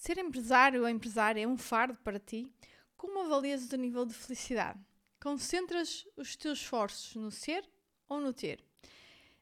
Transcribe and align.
Ser 0.00 0.16
empresário 0.16 0.80
ou 0.80 0.88
empresária 0.88 1.42
é 1.42 1.46
um 1.46 1.58
fardo 1.58 1.94
para 2.02 2.18
ti? 2.18 2.50
Como 2.96 3.20
avalias 3.20 3.62
o 3.62 3.68
teu 3.68 3.78
nível 3.78 4.06
de 4.06 4.14
felicidade? 4.14 4.80
Concentras 5.22 6.06
os 6.16 6.34
teus 6.36 6.58
esforços 6.58 7.14
no 7.16 7.30
ser 7.30 7.68
ou 8.08 8.18
no 8.18 8.32
ter? 8.32 8.64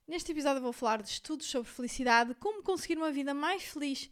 Neste 0.04 0.32
episódio 0.32 0.60
vou 0.60 0.72
falar 0.72 1.00
de 1.00 1.10
estudos 1.10 1.46
sobre 1.46 1.70
felicidade, 1.70 2.34
como 2.34 2.64
conseguir 2.64 2.96
uma 2.96 3.12
vida 3.12 3.32
mais 3.32 3.62
feliz 3.62 4.10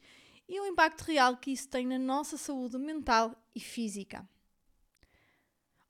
e 0.49 0.61
o 0.61 0.67
impacto 0.67 1.01
real 1.01 1.37
que 1.37 1.51
isso 1.51 1.69
tem 1.69 1.85
na 1.85 1.99
nossa 1.99 2.37
saúde 2.37 2.79
mental 2.79 3.35
e 3.53 3.59
física. 3.59 4.25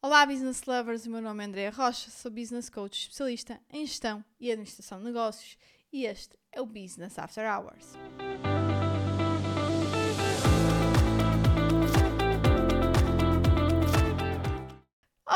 Olá, 0.01 0.25
business 0.25 0.65
lovers! 0.65 1.05
O 1.05 1.11
meu 1.11 1.21
nome 1.21 1.45
é 1.45 1.47
Andrea 1.49 1.71
Rocha, 1.71 2.11
sou 2.11 2.31
business 2.31 2.71
coach 2.71 2.99
especialista 2.99 3.61
em 3.71 3.85
gestão 3.85 4.25
e 4.41 4.51
administração 4.51 5.01
de 5.01 5.05
negócios 5.05 5.59
e 5.93 6.07
este 6.07 6.35
é 6.51 6.63
o 6.63 6.67
Business 6.67 7.19
After 7.19 7.45
Hours. 7.45 7.93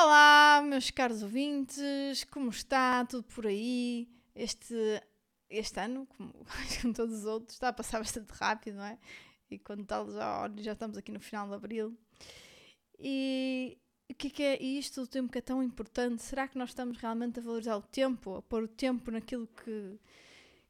Olá, 0.02 0.62
meus 0.64 0.90
caros 0.90 1.22
ouvintes, 1.22 2.24
como 2.30 2.48
está? 2.48 3.04
Tudo 3.04 3.22
por 3.24 3.46
aí? 3.46 4.08
Este, 4.34 4.74
este 5.50 5.78
ano, 5.78 6.06
como, 6.06 6.32
todos 6.96 7.18
os 7.18 7.26
outros, 7.26 7.52
está 7.52 7.68
a 7.68 7.72
passar 7.72 7.98
bastante 7.98 8.30
rápido, 8.30 8.76
não 8.76 8.84
é? 8.84 8.98
E 9.50 9.58
quando 9.58 9.84
tal, 9.84 10.10
já, 10.10 10.50
já 10.56 10.72
estamos 10.72 10.96
aqui 10.96 11.12
no 11.12 11.20
final 11.20 11.46
de 11.46 11.54
abril. 11.54 11.94
E 12.98 13.76
o 14.10 14.14
que 14.14 14.28
é, 14.28 14.30
que 14.30 14.42
é 14.42 14.62
isto? 14.62 15.02
O 15.02 15.06
tempo 15.06 15.30
que 15.30 15.36
é 15.36 15.42
tão 15.42 15.62
importante? 15.62 16.22
Será 16.22 16.48
que 16.48 16.56
nós 16.56 16.70
estamos 16.70 16.96
realmente 16.96 17.38
a 17.38 17.42
valorizar 17.42 17.76
o 17.76 17.82
tempo? 17.82 18.36
A 18.36 18.42
pôr 18.42 18.62
o 18.62 18.68
tempo 18.68 19.10
naquilo 19.10 19.46
que, 19.48 20.00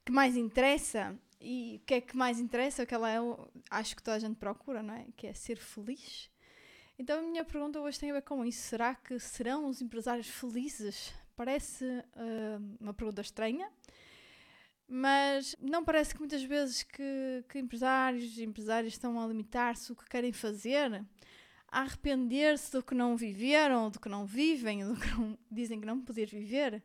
que 0.05 0.11
mais 0.11 0.37
interessa? 0.37 1.17
E 1.41 1.79
o 1.81 1.87
que 1.87 1.95
é 1.95 2.01
que 2.01 2.17
mais 2.17 2.41
interessa? 2.41 2.83
Aquela 2.83 3.09
é, 3.09 3.19
acho 3.71 3.95
que 3.95 4.03
toda 4.03 4.17
a 4.17 4.21
gente 4.21 4.39
procura, 4.39 4.83
não 4.83 4.93
é? 4.93 5.07
Que 5.17 5.29
é 5.29 5.35
ser 5.35 5.57
feliz 5.57 6.29
então 7.01 7.19
a 7.19 7.23
minha 7.23 7.43
pergunta 7.43 7.81
hoje 7.81 7.99
tem 7.99 8.11
a 8.11 8.15
ver 8.15 8.23
com 8.23 8.45
isso. 8.45 8.61
Será 8.61 8.95
que 8.95 9.19
serão 9.19 9.65
os 9.65 9.81
empresários 9.81 10.27
felizes? 10.29 11.15
Parece 11.35 11.83
uh, 11.87 12.77
uma 12.79 12.93
pergunta 12.93 13.23
estranha, 13.23 13.73
mas 14.87 15.57
não 15.59 15.83
parece 15.83 16.13
que 16.13 16.21
muitas 16.21 16.43
vezes 16.43 16.83
que, 16.83 17.43
que 17.49 17.59
empresários 17.59 18.37
e 18.37 18.45
empresárias 18.45 18.93
estão 18.93 19.19
a 19.19 19.27
limitar-se 19.27 19.91
o 19.91 19.97
que 19.97 20.05
querem 20.11 20.31
fazer, 20.31 21.03
a 21.69 21.81
arrepender-se 21.81 22.71
do 22.71 22.83
que 22.83 22.95
não 22.95 23.17
viveram, 23.17 23.89
do 23.89 23.99
que 23.99 24.11
não 24.11 24.27
vivem, 24.27 24.87
do 24.87 24.95
que 24.95 25.09
não, 25.13 25.39
dizem 25.51 25.81
que 25.81 25.87
não 25.87 26.03
poder 26.03 26.27
viver. 26.27 26.85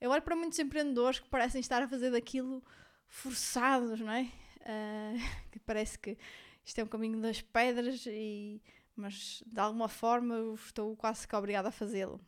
Eu 0.00 0.12
olho 0.12 0.22
para 0.22 0.34
muitos 0.34 0.58
empreendedores 0.58 1.18
que 1.20 1.28
parecem 1.28 1.60
estar 1.60 1.82
a 1.82 1.88
fazer 1.88 2.10
daquilo 2.10 2.64
forçados, 3.06 4.00
não 4.00 4.12
é? 4.12 4.22
Uh, 4.62 5.18
que 5.52 5.58
parece 5.58 5.98
que 5.98 6.16
isto 6.64 6.78
é 6.78 6.84
um 6.84 6.88
caminho 6.88 7.20
das 7.20 7.42
pedras 7.42 8.06
e 8.06 8.62
mas 8.96 9.42
de 9.46 9.60
alguma 9.60 9.88
forma 9.88 10.54
estou 10.54 10.96
quase 10.96 11.26
que 11.26 11.36
obrigada 11.36 11.68
a 11.68 11.72
fazê-lo. 11.72 12.20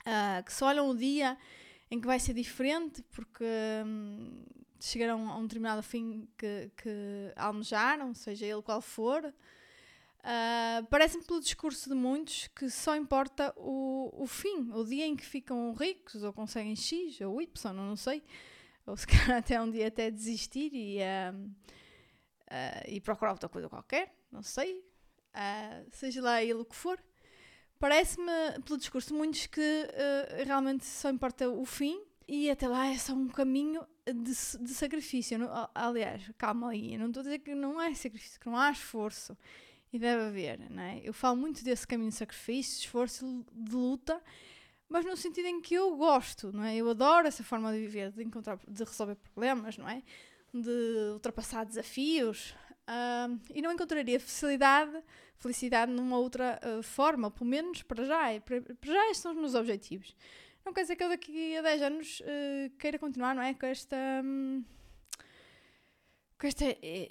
Uh, 0.00 0.42
que 0.44 0.52
só 0.52 0.66
olham 0.66 0.88
o 0.88 0.96
dia 0.96 1.38
em 1.90 2.00
que 2.00 2.06
vai 2.06 2.18
ser 2.18 2.34
diferente, 2.34 3.02
porque 3.10 3.44
hum, 3.86 4.44
chegaram 4.80 5.30
a 5.30 5.36
um 5.36 5.42
determinado 5.42 5.82
fim 5.82 6.28
que, 6.36 6.70
que 6.76 7.32
almejaram, 7.36 8.14
seja 8.14 8.46
ele 8.46 8.62
qual 8.62 8.80
for. 8.80 9.24
Uh, 9.24 10.86
Parece-me 10.88 11.24
pelo 11.24 11.40
discurso 11.40 11.88
de 11.88 11.94
muitos 11.94 12.48
que 12.48 12.70
só 12.70 12.96
importa 12.96 13.52
o, 13.56 14.10
o 14.22 14.26
fim, 14.26 14.70
o 14.72 14.84
dia 14.84 15.06
em 15.06 15.14
que 15.14 15.24
ficam 15.24 15.72
ricos 15.74 16.22
ou 16.22 16.32
conseguem 16.32 16.74
X 16.74 17.20
ou 17.20 17.40
Y, 17.40 17.72
não 17.74 17.96
sei. 17.96 18.22
Ou 18.86 18.96
se 18.96 19.06
calhar 19.06 19.38
até 19.38 19.60
um 19.60 19.70
dia 19.70 19.88
até 19.88 20.10
desistir 20.10 20.70
e, 20.72 20.98
uh, 20.98 21.36
uh, 21.36 22.88
e 22.88 23.00
procurar 23.00 23.32
outra 23.32 23.48
coisa 23.48 23.68
qualquer, 23.68 24.16
não 24.30 24.42
sei 24.42 24.91
uh, 25.34 25.86
seja 25.90 26.22
lá 26.22 26.42
ele 26.42 26.54
o 26.60 26.64
que 26.64 26.76
for, 26.76 26.98
parece-me, 27.78 28.30
pelo 28.64 28.78
discurso 28.78 29.08
de 29.08 29.14
muitos, 29.14 29.46
que 29.46 29.60
uh, 29.60 30.44
realmente 30.44 30.84
só 30.84 31.10
importa 31.10 31.48
o 31.48 31.64
fim 31.64 32.00
e 32.28 32.50
até 32.50 32.68
lá 32.68 32.86
é 32.86 32.96
só 32.96 33.12
um 33.12 33.28
caminho 33.28 33.86
de, 34.06 34.32
de 34.64 34.74
sacrifício. 34.74 35.38
Não, 35.38 35.68
aliás, 35.74 36.30
calma 36.38 36.70
aí, 36.70 36.94
eu 36.94 37.00
não 37.00 37.08
estou 37.08 37.20
a 37.20 37.24
dizer 37.24 37.38
que 37.40 37.54
não 37.54 37.80
é 37.80 37.92
sacrifício, 37.94 38.40
que 38.40 38.46
não 38.46 38.56
há 38.56 38.70
esforço. 38.70 39.36
E 39.92 39.98
deve 39.98 40.22
haver, 40.22 40.70
não 40.70 40.82
é? 40.82 41.00
Eu 41.04 41.12
falo 41.12 41.36
muito 41.36 41.62
desse 41.62 41.86
caminho 41.86 42.08
de 42.08 42.16
sacrifício, 42.16 42.80
esforço, 42.80 43.44
de 43.52 43.74
luta, 43.74 44.22
mas 44.88 45.04
no 45.04 45.16
sentido 45.16 45.46
em 45.46 45.60
que 45.60 45.74
eu 45.74 45.94
gosto, 45.96 46.50
não 46.50 46.64
é? 46.64 46.76
Eu 46.76 46.88
adoro 46.88 47.26
essa 47.26 47.44
forma 47.44 47.70
de 47.72 47.78
viver, 47.78 48.10
de 48.10 48.22
encontrar, 48.22 48.58
de 48.66 48.84
resolver 48.84 49.16
problemas, 49.16 49.76
não 49.76 49.88
é? 49.88 50.02
De 50.52 51.10
ultrapassar 51.12 51.64
desafios, 51.64 52.54
Uh, 52.88 53.40
e 53.54 53.62
não 53.62 53.72
encontraria 53.72 54.18
felicidade, 54.18 54.92
felicidade 55.36 55.92
numa 55.92 56.18
outra 56.18 56.60
uh, 56.62 56.82
forma, 56.82 57.30
pelo 57.30 57.48
menos 57.48 57.82
para 57.82 58.04
já. 58.04 58.40
Para, 58.40 58.60
para 58.60 58.92
já 58.92 59.04
estes 59.04 59.18
são 59.18 59.32
os 59.32 59.38
meus 59.38 59.54
objetivos. 59.54 60.14
Não 60.64 60.72
quer 60.72 60.82
dizer 60.82 60.96
que 60.96 61.04
eu 61.04 61.08
daqui 61.08 61.56
a 61.56 61.62
10 61.62 61.82
anos 61.82 62.20
uh, 62.20 62.70
queira 62.78 62.98
continuar, 62.98 63.34
não 63.34 63.42
é? 63.42 63.54
Com 63.54 63.66
esta. 63.66 63.96
Um, 64.24 64.64
com 66.38 66.46
esta 66.46 66.64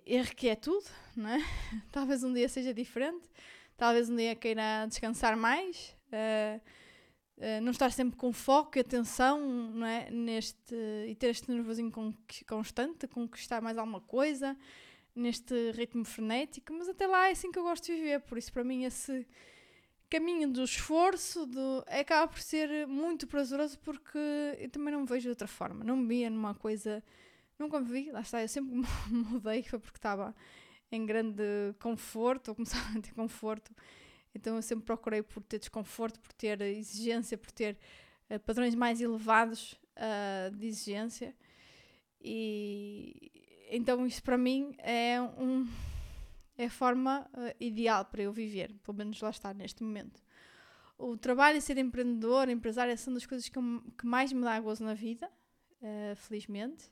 irrequietude, 0.06 0.88
não 1.16 1.30
é? 1.30 1.40
Talvez 1.92 2.24
um 2.24 2.34
dia 2.34 2.50
seja 2.50 2.74
diferente, 2.74 3.30
talvez 3.78 4.10
um 4.10 4.16
dia 4.18 4.36
queira 4.36 4.86
descansar 4.90 5.38
mais, 5.38 5.96
uh, 6.08 6.62
não 7.64 7.72
estar 7.72 7.94
sempre 7.94 8.18
com 8.18 8.34
foco 8.34 8.78
e 8.78 8.82
atenção, 8.82 9.40
não 9.40 9.88
é? 9.88 10.12
Neste, 10.12 10.76
e 11.08 11.16
ter 11.16 11.28
este 11.28 11.50
nervosinho 11.50 11.92
constante, 12.46 13.08
conquistar 13.08 13.62
mais 13.62 13.78
alguma 13.78 14.02
coisa, 14.02 14.56
neste 15.16 15.72
ritmo 15.72 16.06
frenético, 16.06 16.74
mas 16.74 16.88
até 16.88 17.06
lá 17.06 17.28
é 17.28 17.32
assim 17.32 17.52
que 17.52 17.60
eu 17.60 17.64
gosto 17.64 17.86
de 17.86 17.94
viver, 17.94 18.22
por 18.22 18.38
isso 18.38 18.52
para 18.52 18.64
mim 18.64 18.86
esse 18.86 19.28
caminho 20.10 20.50
do 20.50 20.64
esforço 20.64 21.46
do, 21.46 21.84
acaba 21.88 22.28
por 22.28 22.40
ser 22.40 22.88
muito 22.88 23.28
prazeroso 23.28 23.80
porque 23.80 24.18
eu 24.58 24.70
também 24.70 24.94
não 24.94 25.02
me 25.02 25.08
vejo 25.08 25.24
de 25.24 25.30
outra 25.30 25.48
forma, 25.48 25.84
não 25.84 25.98
me 25.98 26.08
via 26.08 26.30
numa 26.30 26.54
coisa, 26.54 27.04
nunca 27.58 27.80
me 27.80 27.86
vi, 27.86 28.12
lá 28.12 28.22
está, 28.22 28.42
eu 28.42 28.48
sempre 28.48 28.74
me 28.76 28.86
mudei, 29.10 29.64
foi 29.64 29.80
porque 29.80 29.98
estava 29.98 30.36
em 30.92 31.06
grande 31.06 31.44
conforto, 31.80 32.50
ou 32.50 32.56
começava 32.56 32.98
a 32.98 33.02
ter 33.02 33.14
conforto, 33.14 33.72
então 34.34 34.56
eu 34.56 34.62
sempre 34.62 34.86
procurei 34.86 35.22
por 35.22 35.44
ter 35.44 35.60
desconforto, 35.60 36.20
por 36.20 36.34
ter 36.34 36.62
exigência, 36.62 37.38
por 37.38 37.52
ter 37.52 37.78
uh, 38.30 38.40
padrões 38.40 38.76
mais 38.76 39.02
elevados 39.02 39.74
uh, 39.98 40.56
de 40.56 40.68
exigência. 40.68 41.36
E 42.24 43.32
então 43.72 44.06
isso 44.06 44.22
para 44.22 44.38
mim 44.38 44.76
é 44.80 45.20
um 45.22 45.66
é 46.58 46.66
a 46.66 46.70
forma 46.70 47.28
uh, 47.34 47.56
ideal 47.60 48.06
para 48.06 48.22
eu 48.22 48.32
viver, 48.32 48.76
pelo 48.84 48.98
menos 48.98 49.20
lá 49.22 49.30
está 49.30 49.54
neste 49.54 49.82
momento. 49.82 50.22
O 50.98 51.18
trabalho 51.18 51.58
e 51.58 51.62
ser 51.62 51.78
empreendedor, 51.78 52.50
empresária 52.50 52.96
são 52.96 53.14
das 53.14 53.26
coisas 53.26 53.50
que, 53.50 53.58
eu, 53.58 53.84
que 53.98 54.06
mais 54.06 54.32
me 54.32 54.42
dá 54.42 54.60
gozo 54.60 54.84
na 54.84 54.94
vida, 54.94 55.28
uh, 55.82 56.16
felizmente. 56.16 56.92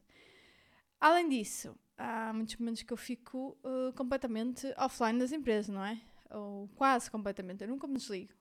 Além 1.00 1.30
disso, 1.30 1.76
há 1.98 2.34
muitos 2.34 2.56
momentos 2.56 2.82
que 2.82 2.92
eu 2.92 2.98
fico 2.98 3.56
uh, 3.64 3.94
completamente 3.94 4.74
offline 4.78 5.20
das 5.20 5.32
empresas, 5.32 5.70
não 5.70 5.86
é? 5.86 6.02
Ou 6.32 6.68
quase 6.70 7.12
completamente, 7.12 7.64
eu 7.64 7.68
nunca 7.68 7.86
me 7.86 7.96
desligo. 7.96 8.34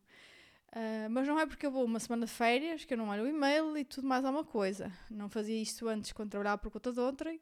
Mas 1.11 1.27
não 1.27 1.41
é 1.41 1.47
porque 1.47 1.65
eu 1.65 1.71
vou 1.71 1.83
uma 1.83 1.99
semana 1.99 2.27
de 2.27 2.31
férias 2.31 2.85
que 2.85 2.93
eu 2.93 2.99
não 2.99 3.09
olho 3.09 3.25
o 3.25 3.27
e-mail 3.27 3.77
e 3.79 3.85
tudo 3.87 4.07
mais 4.07 4.23
alguma 4.23 4.45
coisa. 4.45 4.93
Não 5.11 5.29
fazia 5.29 5.61
isto 5.61 5.89
antes 5.89 6.13
quando 6.13 6.31
trabalhava 6.31 6.59
por 6.59 6.71
conta 6.71 6.93
de 6.93 7.01
outrem 7.01 7.41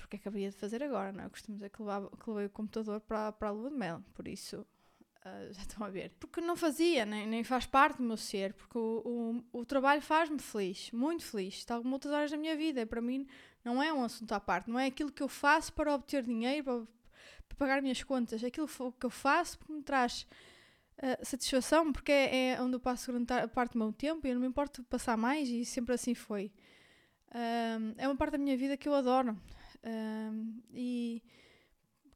porque 0.00 0.16
acabei 0.16 0.48
de 0.48 0.56
fazer 0.56 0.82
agora, 0.82 1.12
não 1.12 1.22
é? 1.22 1.26
Eu 1.26 1.30
costumo 1.30 1.56
dizer 1.56 1.70
que, 1.70 1.80
levava, 1.80 2.10
que 2.10 2.30
levei 2.30 2.46
o 2.46 2.50
computador 2.50 3.00
para, 3.00 3.32
para 3.32 3.48
a 3.48 3.52
lua 3.52 3.70
de 3.70 3.76
mel, 3.76 4.02
por 4.14 4.26
isso 4.26 4.60
uh, 4.60 5.52
já 5.52 5.62
estão 5.62 5.86
a 5.86 5.90
ver. 5.90 6.10
Porque 6.18 6.40
não 6.40 6.56
fazia, 6.56 7.04
nem, 7.04 7.26
nem 7.26 7.44
faz 7.44 7.66
parte 7.66 7.98
do 7.98 8.02
meu 8.02 8.16
ser, 8.16 8.54
porque 8.54 8.78
o, 8.78 9.42
o, 9.52 9.60
o 9.60 9.64
trabalho 9.64 10.02
faz-me 10.02 10.38
feliz, 10.38 10.90
muito 10.92 11.24
feliz. 11.24 11.54
Está 11.54 11.78
como 11.78 11.92
outras 11.92 12.12
áreas 12.12 12.30
da 12.30 12.36
minha 12.36 12.56
vida, 12.56 12.84
para 12.86 13.00
mim 13.00 13.26
não 13.64 13.82
é 13.82 13.92
um 13.92 14.02
assunto 14.02 14.32
à 14.32 14.40
parte, 14.40 14.70
não 14.70 14.78
é 14.78 14.86
aquilo 14.86 15.12
que 15.12 15.22
eu 15.22 15.28
faço 15.28 15.72
para 15.72 15.94
obter 15.94 16.22
dinheiro, 16.22 16.64
para, 16.64 16.86
para 17.48 17.56
pagar 17.58 17.82
minhas 17.82 18.02
contas, 18.02 18.42
é 18.42 18.46
aquilo 18.46 18.68
que 18.68 19.06
eu 19.06 19.10
faço 19.10 19.58
porque 19.58 19.72
me 19.72 19.82
traz 19.82 20.26
uh, 20.98 21.24
satisfação, 21.24 21.92
porque 21.92 22.10
é, 22.10 22.52
é, 22.52 22.62
onde 22.62 22.76
eu 22.76 22.80
passo 22.80 23.12
grande 23.12 23.26
parte 23.48 23.72
do 23.72 23.78
meu 23.78 23.92
tempo 23.92 24.26
e 24.26 24.30
eu 24.30 24.34
não 24.34 24.40
me 24.40 24.48
importo 24.48 24.82
passar 24.84 25.16
mais 25.16 25.48
e 25.48 25.64
sempre 25.64 25.94
assim 25.94 26.14
foi. 26.14 26.52
Uh, 27.28 27.94
é 27.96 28.08
uma 28.08 28.16
parte 28.16 28.32
da 28.32 28.38
minha 28.38 28.56
vida 28.56 28.76
que 28.76 28.88
eu 28.88 28.94
adoro. 28.94 29.36
Um, 29.84 30.62
e 30.72 31.22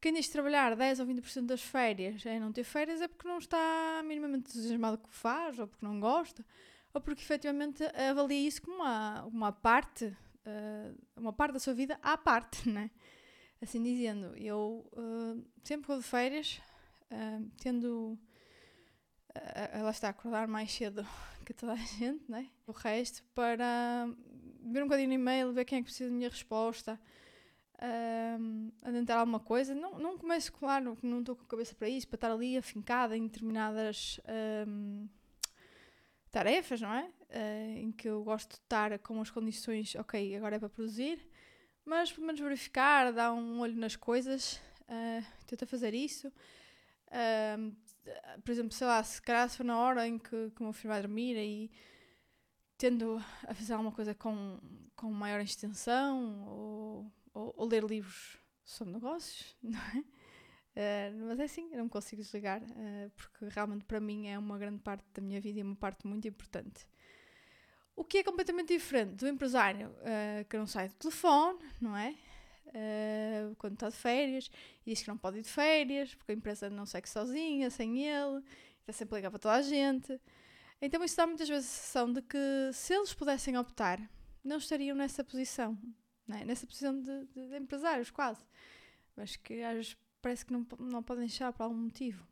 quem 0.04 0.12
diz 0.12 0.28
trabalhar 0.28 0.76
10 0.76 1.00
ou 1.00 1.06
20% 1.06 1.46
das 1.46 1.62
férias 1.62 2.26
é 2.26 2.38
não 2.38 2.52
ter 2.52 2.62
férias 2.62 3.00
é 3.00 3.08
porque 3.08 3.26
não 3.26 3.38
está 3.38 4.02
minimamente 4.04 4.50
entusiasmado 4.50 4.98
com 4.98 5.06
o 5.06 5.08
que 5.08 5.16
faz, 5.16 5.58
ou 5.58 5.66
porque 5.66 5.82
não 5.82 5.98
gosta, 5.98 6.44
ou 6.92 7.00
porque 7.00 7.22
efetivamente 7.22 7.82
avalia 8.10 8.46
isso 8.46 8.60
como 8.60 8.76
uma, 8.76 9.24
uma 9.24 9.52
parte, 9.52 10.04
uh, 10.04 10.94
uma 11.16 11.32
parte 11.32 11.54
da 11.54 11.58
sua 11.58 11.72
vida 11.72 11.98
à 12.02 12.18
parte, 12.18 12.68
né? 12.68 12.90
Assim 13.62 13.82
dizendo, 13.82 14.36
eu 14.36 14.86
uh, 14.92 15.42
sempre 15.62 15.86
vou 15.86 15.96
de 15.96 16.04
férias, 16.04 16.60
uh, 17.10 17.50
tendo. 17.56 18.18
ela 19.72 19.90
está 19.90 20.08
a 20.08 20.10
acordar 20.10 20.46
mais 20.46 20.70
cedo 20.70 21.06
que 21.46 21.54
toda 21.54 21.72
a 21.72 21.76
gente, 21.76 22.30
né? 22.30 22.50
O 22.66 22.72
resto, 22.72 23.24
para 23.34 24.06
ver 24.60 24.82
um 24.82 24.86
bocadinho 24.86 25.08
no 25.08 25.14
e-mail, 25.14 25.50
ver 25.54 25.64
quem 25.64 25.78
é 25.78 25.80
que 25.80 25.86
precisa 25.86 26.10
da 26.10 26.14
minha 26.14 26.28
resposta, 26.28 27.00
um, 27.84 28.70
a 28.82 28.90
tentar 28.90 29.18
alguma 29.18 29.40
coisa. 29.40 29.74
Não, 29.74 29.98
não 29.98 30.18
começo, 30.18 30.52
claro, 30.52 30.96
não 31.02 31.20
estou 31.20 31.36
com 31.36 31.42
a 31.42 31.48
cabeça 31.48 31.74
para 31.74 31.88
isso, 31.88 32.08
para 32.08 32.16
estar 32.16 32.30
ali 32.30 32.56
afincada 32.56 33.16
em 33.16 33.26
determinadas 33.26 34.20
um, 34.66 35.08
tarefas, 36.30 36.80
não 36.80 36.92
é? 36.92 37.10
Uh, 37.30 37.78
em 37.78 37.92
que 37.92 38.08
eu 38.08 38.22
gosto 38.22 38.50
de 38.50 38.56
estar 38.56 38.98
com 39.00 39.20
as 39.20 39.30
condições, 39.30 39.94
ok, 39.96 40.36
agora 40.36 40.56
é 40.56 40.58
para 40.58 40.68
produzir, 40.68 41.20
mas 41.84 42.12
pelo 42.12 42.26
menos 42.26 42.40
verificar, 42.40 43.12
dar 43.12 43.32
um 43.32 43.60
olho 43.60 43.76
nas 43.76 43.96
coisas, 43.96 44.60
uh, 44.88 45.66
fazer 45.66 45.94
isso. 45.94 46.32
Por 48.44 48.50
exemplo, 48.50 48.72
sei 48.72 48.86
lá, 48.86 49.02
se 49.02 49.22
calhar 49.22 49.48
se 49.48 49.56
for 49.56 49.64
na 49.64 49.78
hora 49.78 50.06
em 50.06 50.18
que, 50.18 50.50
que 50.50 50.60
o 50.60 50.64
meu 50.64 50.72
filho 50.72 50.92
vai 50.92 51.00
dormir 51.00 51.36
e 51.36 51.70
tendo 52.76 53.22
a 53.46 53.54
fazer 53.54 53.72
alguma 53.72 53.92
coisa 53.92 54.14
com, 54.14 54.58
com 54.96 55.10
maior 55.12 55.40
extensão 55.40 56.44
ou, 56.46 57.12
ou, 57.34 57.52
ou 57.56 57.68
ler 57.68 57.84
livros 57.84 58.38
sobre 58.64 58.94
negócios, 58.94 59.56
não 59.62 59.78
é? 59.78 60.04
Uh, 60.74 61.26
mas 61.28 61.38
é 61.38 61.44
assim, 61.44 61.68
eu 61.70 61.78
não 61.78 61.88
consigo 61.88 62.20
desligar, 62.20 62.60
uh, 62.60 63.10
porque 63.14 63.46
realmente 63.48 63.84
para 63.84 64.00
mim 64.00 64.26
é 64.26 64.38
uma 64.38 64.58
grande 64.58 64.80
parte 64.80 65.04
da 65.14 65.22
minha 65.22 65.40
vida 65.40 65.60
e 65.60 65.62
uma 65.62 65.76
parte 65.76 66.06
muito 66.06 66.26
importante. 66.26 66.86
O 67.94 68.04
que 68.04 68.18
é 68.18 68.24
completamente 68.24 68.74
diferente 68.74 69.14
do 69.14 69.28
empresário 69.28 69.90
uh, 69.90 70.44
que 70.48 70.56
não 70.56 70.66
sai 70.66 70.88
do 70.88 70.94
telefone, 70.94 71.58
não 71.80 71.96
é? 71.96 72.14
quando 73.58 73.74
está 73.74 73.88
de 73.88 73.94
férias 73.94 74.50
e 74.84 74.90
diz 74.90 75.00
que 75.00 75.06
não 75.06 75.16
pode 75.16 75.38
ir 75.38 75.42
de 75.42 75.48
férias 75.48 76.12
porque 76.12 76.32
a 76.32 76.34
empresa 76.34 76.68
não 76.68 76.84
segue 76.84 77.08
sozinha, 77.08 77.70
sem 77.70 78.04
ele, 78.04 78.42
está 78.80 78.92
sempre 78.92 79.14
ligado 79.14 79.30
para 79.30 79.38
toda 79.38 79.54
a 79.54 79.62
gente. 79.62 80.20
Então 80.82 81.04
isso 81.04 81.16
dá 81.16 81.24
muitas 81.24 81.48
vezes 81.48 81.66
a 81.66 81.72
sensação 81.72 82.12
de 82.12 82.20
que 82.20 82.38
se 82.72 82.92
eles 82.92 83.14
pudessem 83.14 83.56
optar, 83.56 84.00
não 84.42 84.56
estariam 84.56 84.96
nessa 84.96 85.22
posição, 85.22 85.78
é? 86.28 86.44
nessa 86.44 86.66
posição 86.66 87.00
de, 87.00 87.26
de, 87.26 87.48
de 87.48 87.56
empresários, 87.56 88.10
quase. 88.10 88.44
Mas 89.16 89.36
que 89.36 89.62
às 89.62 89.74
vezes 89.74 89.96
parece 90.22 90.44
que 90.44 90.52
não, 90.52 90.66
não 90.78 91.02
podem 91.02 91.26
deixar 91.26 91.52
por 91.52 91.64
algum 91.64 91.76
motivo. 91.76 92.26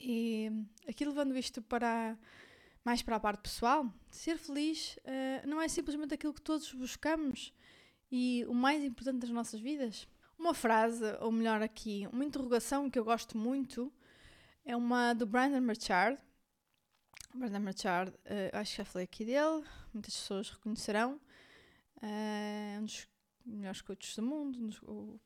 E 0.00 0.50
aqui 0.88 1.04
levando 1.04 1.36
isto 1.36 1.60
para 1.62 2.16
mais 2.84 3.02
para 3.02 3.16
a 3.16 3.20
parte 3.20 3.42
pessoal, 3.42 3.92
ser 4.08 4.38
feliz 4.38 4.96
uh, 4.98 5.46
não 5.46 5.60
é 5.60 5.68
simplesmente 5.68 6.14
aquilo 6.14 6.32
que 6.32 6.40
todos 6.40 6.72
buscamos 6.72 7.52
e 8.10 8.44
o 8.48 8.54
mais 8.54 8.82
importante 8.82 9.20
das 9.20 9.30
nossas 9.30 9.60
vidas. 9.60 10.08
Uma 10.38 10.54
frase, 10.54 11.04
ou 11.20 11.30
melhor 11.32 11.60
aqui, 11.60 12.08
uma 12.12 12.24
interrogação 12.24 12.88
que 12.88 12.98
eu 12.98 13.04
gosto 13.04 13.36
muito 13.36 13.92
é 14.64 14.76
uma 14.76 15.12
do 15.12 15.26
Brandon 15.26 15.60
Marchard. 15.60 16.20
Brandon 17.34 17.60
Marchard, 17.60 18.10
uh, 18.10 18.56
acho 18.56 18.70
que 18.70 18.78
já 18.78 18.84
falei 18.84 19.04
aqui 19.04 19.24
dele, 19.24 19.64
muitas 19.92 20.14
pessoas 20.14 20.50
reconhecerão. 20.50 21.20
É 22.00 22.78
um 22.80 22.84
dos 22.84 23.08
melhores 23.44 23.80
coaches 23.80 24.14
do 24.16 24.22
mundo, 24.22 24.70
o 24.82 25.20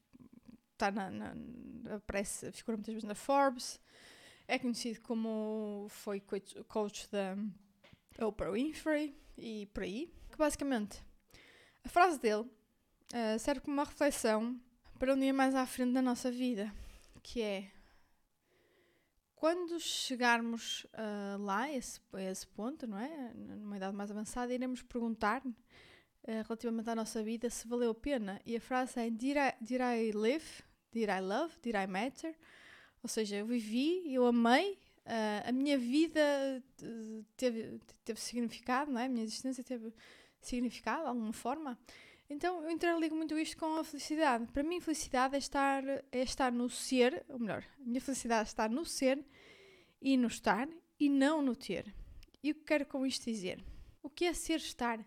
está 0.82 0.90
na, 0.90 1.10
na, 1.10 1.96
aparece, 1.96 2.50
figura 2.52 2.76
muitas 2.76 2.94
vezes 2.94 3.06
na 3.06 3.14
Forbes, 3.14 3.80
é 4.48 4.58
conhecido 4.58 5.00
como 5.02 5.86
foi 5.88 6.20
coach, 6.20 7.08
da 7.10 7.36
Oprah 8.26 8.50
Winfrey 8.50 9.16
e 9.38 9.66
por 9.72 9.84
aí. 9.84 10.12
Que 10.30 10.36
basicamente, 10.36 11.02
a 11.84 11.88
frase 11.88 12.18
dele 12.18 12.42
uh, 12.42 13.38
serve 13.38 13.60
como 13.60 13.76
uma 13.76 13.84
reflexão 13.84 14.60
para 14.98 15.14
um 15.14 15.18
dia 15.18 15.32
mais 15.32 15.54
à 15.54 15.66
frente 15.66 15.92
da 15.92 16.02
nossa 16.02 16.30
vida, 16.30 16.72
que 17.22 17.40
é 17.40 17.70
quando 19.36 19.78
chegarmos 19.80 20.84
uh, 20.94 21.42
lá, 21.42 21.70
esse, 21.70 22.00
a 22.12 22.22
esse 22.22 22.46
ponto, 22.46 22.86
não 22.86 22.98
é? 22.98 23.32
Numa 23.34 23.76
idade 23.76 23.96
mais 23.96 24.10
avançada, 24.10 24.54
iremos 24.54 24.82
perguntar 24.82 25.42
uh, 26.24 26.42
relativamente 26.46 26.88
à 26.90 26.94
nossa 26.94 27.22
vida 27.22 27.48
se 27.50 27.66
valeu 27.66 27.90
a 27.90 27.94
pena. 27.94 28.40
E 28.44 28.56
a 28.56 28.60
frase 28.60 29.00
é: 29.00 29.10
Did 29.10 29.36
I, 29.36 29.54
did 29.60 29.80
I 29.80 30.12
live? 30.12 30.44
Did 30.92 31.08
I 31.08 31.20
love? 31.20 31.54
Did 31.62 31.74
I 31.74 31.86
matter? 31.86 32.34
Ou 33.02 33.08
seja, 33.08 33.36
eu 33.36 33.46
vivi, 33.46 34.12
eu 34.12 34.26
amei, 34.26 34.78
uh, 35.06 35.48
a 35.48 35.52
minha 35.52 35.76
vida 35.76 36.62
teve, 37.36 37.80
teve 38.04 38.20
significado, 38.20 38.92
não 38.92 39.00
é? 39.00 39.06
A 39.06 39.08
minha 39.08 39.24
existência 39.24 39.64
teve 39.64 39.92
significado 40.40 41.02
de 41.02 41.08
alguma 41.08 41.32
forma. 41.32 41.78
Então 42.30 42.62
eu 42.62 42.70
interligo 42.70 43.14
muito 43.14 43.38
isto 43.38 43.56
com 43.56 43.76
a 43.76 43.84
felicidade. 43.84 44.46
Para 44.52 44.62
mim, 44.62 44.80
felicidade 44.80 45.34
é 45.34 45.38
estar, 45.38 45.84
é 45.84 46.22
estar 46.22 46.52
no 46.52 46.68
ser, 46.70 47.24
ou 47.28 47.38
melhor, 47.38 47.64
a 47.80 47.84
minha 47.84 48.00
felicidade 48.00 48.48
é 48.48 48.50
estar 48.50 48.70
no 48.70 48.84
ser 48.84 49.22
e 50.00 50.16
no 50.16 50.28
estar 50.28 50.68
e 50.98 51.08
não 51.08 51.42
no 51.42 51.54
ter. 51.54 51.92
E 52.42 52.50
o 52.50 52.54
que 52.54 52.64
quero 52.64 52.86
com 52.86 53.04
isto 53.04 53.24
dizer? 53.24 53.62
O 54.02 54.08
que 54.08 54.24
é 54.24 54.32
ser 54.32 54.56
estar? 54.56 55.04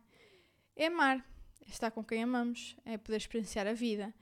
É 0.75 0.88
amar, 0.88 1.25
é 1.66 1.69
estar 1.69 1.92
com 1.92 2.04
quem 2.04 2.24
amamos, 2.24 2.75
é 2.86 2.98
poder 2.98 3.18
experienciar 3.18 3.66
a 3.68 3.74
vida, 3.74 4.13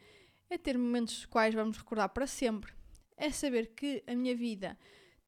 é 0.49 0.57
ter 0.57 0.77
momentos 0.77 1.15
dos 1.15 1.25
quais 1.25 1.53
vamos 1.53 1.77
recordar 1.77 2.09
para 2.09 2.27
sempre, 2.27 2.73
é 3.17 3.31
saber 3.31 3.73
que 3.75 4.03
a 4.05 4.13
minha 4.13 4.35
vida 4.35 4.77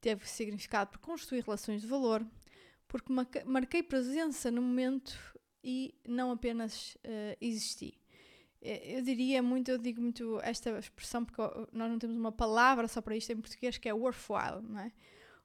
teve 0.00 0.28
significado 0.28 0.90
por 0.90 0.98
construir 0.98 1.42
relações 1.42 1.82
de 1.82 1.86
valor, 1.88 2.24
porque 2.86 3.12
marquei 3.44 3.82
presença 3.82 4.50
no 4.50 4.62
momento 4.62 5.18
e 5.62 5.94
não 6.06 6.30
apenas 6.30 6.94
uh, 6.96 7.36
existi. 7.40 7.98
Eu 8.62 9.02
diria 9.02 9.42
muito, 9.42 9.70
eu 9.70 9.78
digo 9.78 10.00
muito 10.00 10.40
esta 10.42 10.78
expressão 10.78 11.24
porque 11.24 11.40
nós 11.72 11.90
não 11.90 11.98
temos 11.98 12.16
uma 12.16 12.32
palavra 12.32 12.88
só 12.88 13.00
para 13.00 13.16
isto 13.16 13.30
em 13.30 13.40
português 13.40 13.78
que 13.78 13.88
é 13.88 13.94
worthwhile, 13.94 14.62
não 14.62 14.80
é? 14.80 14.92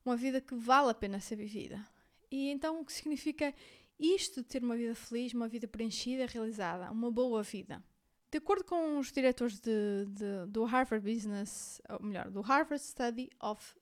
Uma 0.04 0.16
vida 0.16 0.42
que 0.42 0.56
vale 0.56 0.90
a 0.90 0.94
pena 0.94 1.20
ser 1.20 1.36
vivida. 1.36 1.86
E 2.32 2.50
então 2.50 2.80
o 2.80 2.86
que 2.86 2.94
significa 2.94 3.54
isto 4.02 4.42
de 4.42 4.48
ter 4.48 4.64
uma 4.64 4.76
vida 4.76 4.96
feliz, 4.96 5.34
uma 5.34 5.48
vida 5.48 5.68
preenchida, 5.68 6.26
realizada, 6.26 6.92
uma 6.92 7.12
boa 7.12 7.44
vida? 7.44 7.84
De 8.32 8.38
acordo 8.38 8.64
com 8.64 8.98
os 8.98 9.12
diretores 9.12 9.60
de, 9.60 10.06
de, 10.08 10.46
do 10.48 10.64
Harvard 10.64 11.06
Business, 11.06 11.82
ou 11.90 12.02
melhor, 12.02 12.32
do 12.32 12.42
Harvard 12.42 12.82
Study 12.82 13.30
of 13.42 13.76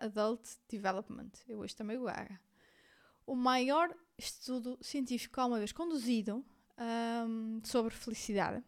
Adult 0.00 0.46
Development, 0.68 1.30
eu 1.48 1.58
hoje 1.60 1.74
também 1.74 1.96
o 1.96 2.06
haga, 2.06 2.38
o 3.26 3.34
maior 3.34 3.94
estudo 4.18 4.78
científico 4.82 5.40
alguma 5.40 5.58
vez 5.58 5.72
conduzido 5.72 6.44
um, 7.26 7.60
sobre 7.64 7.94
felicidade, 7.94 8.62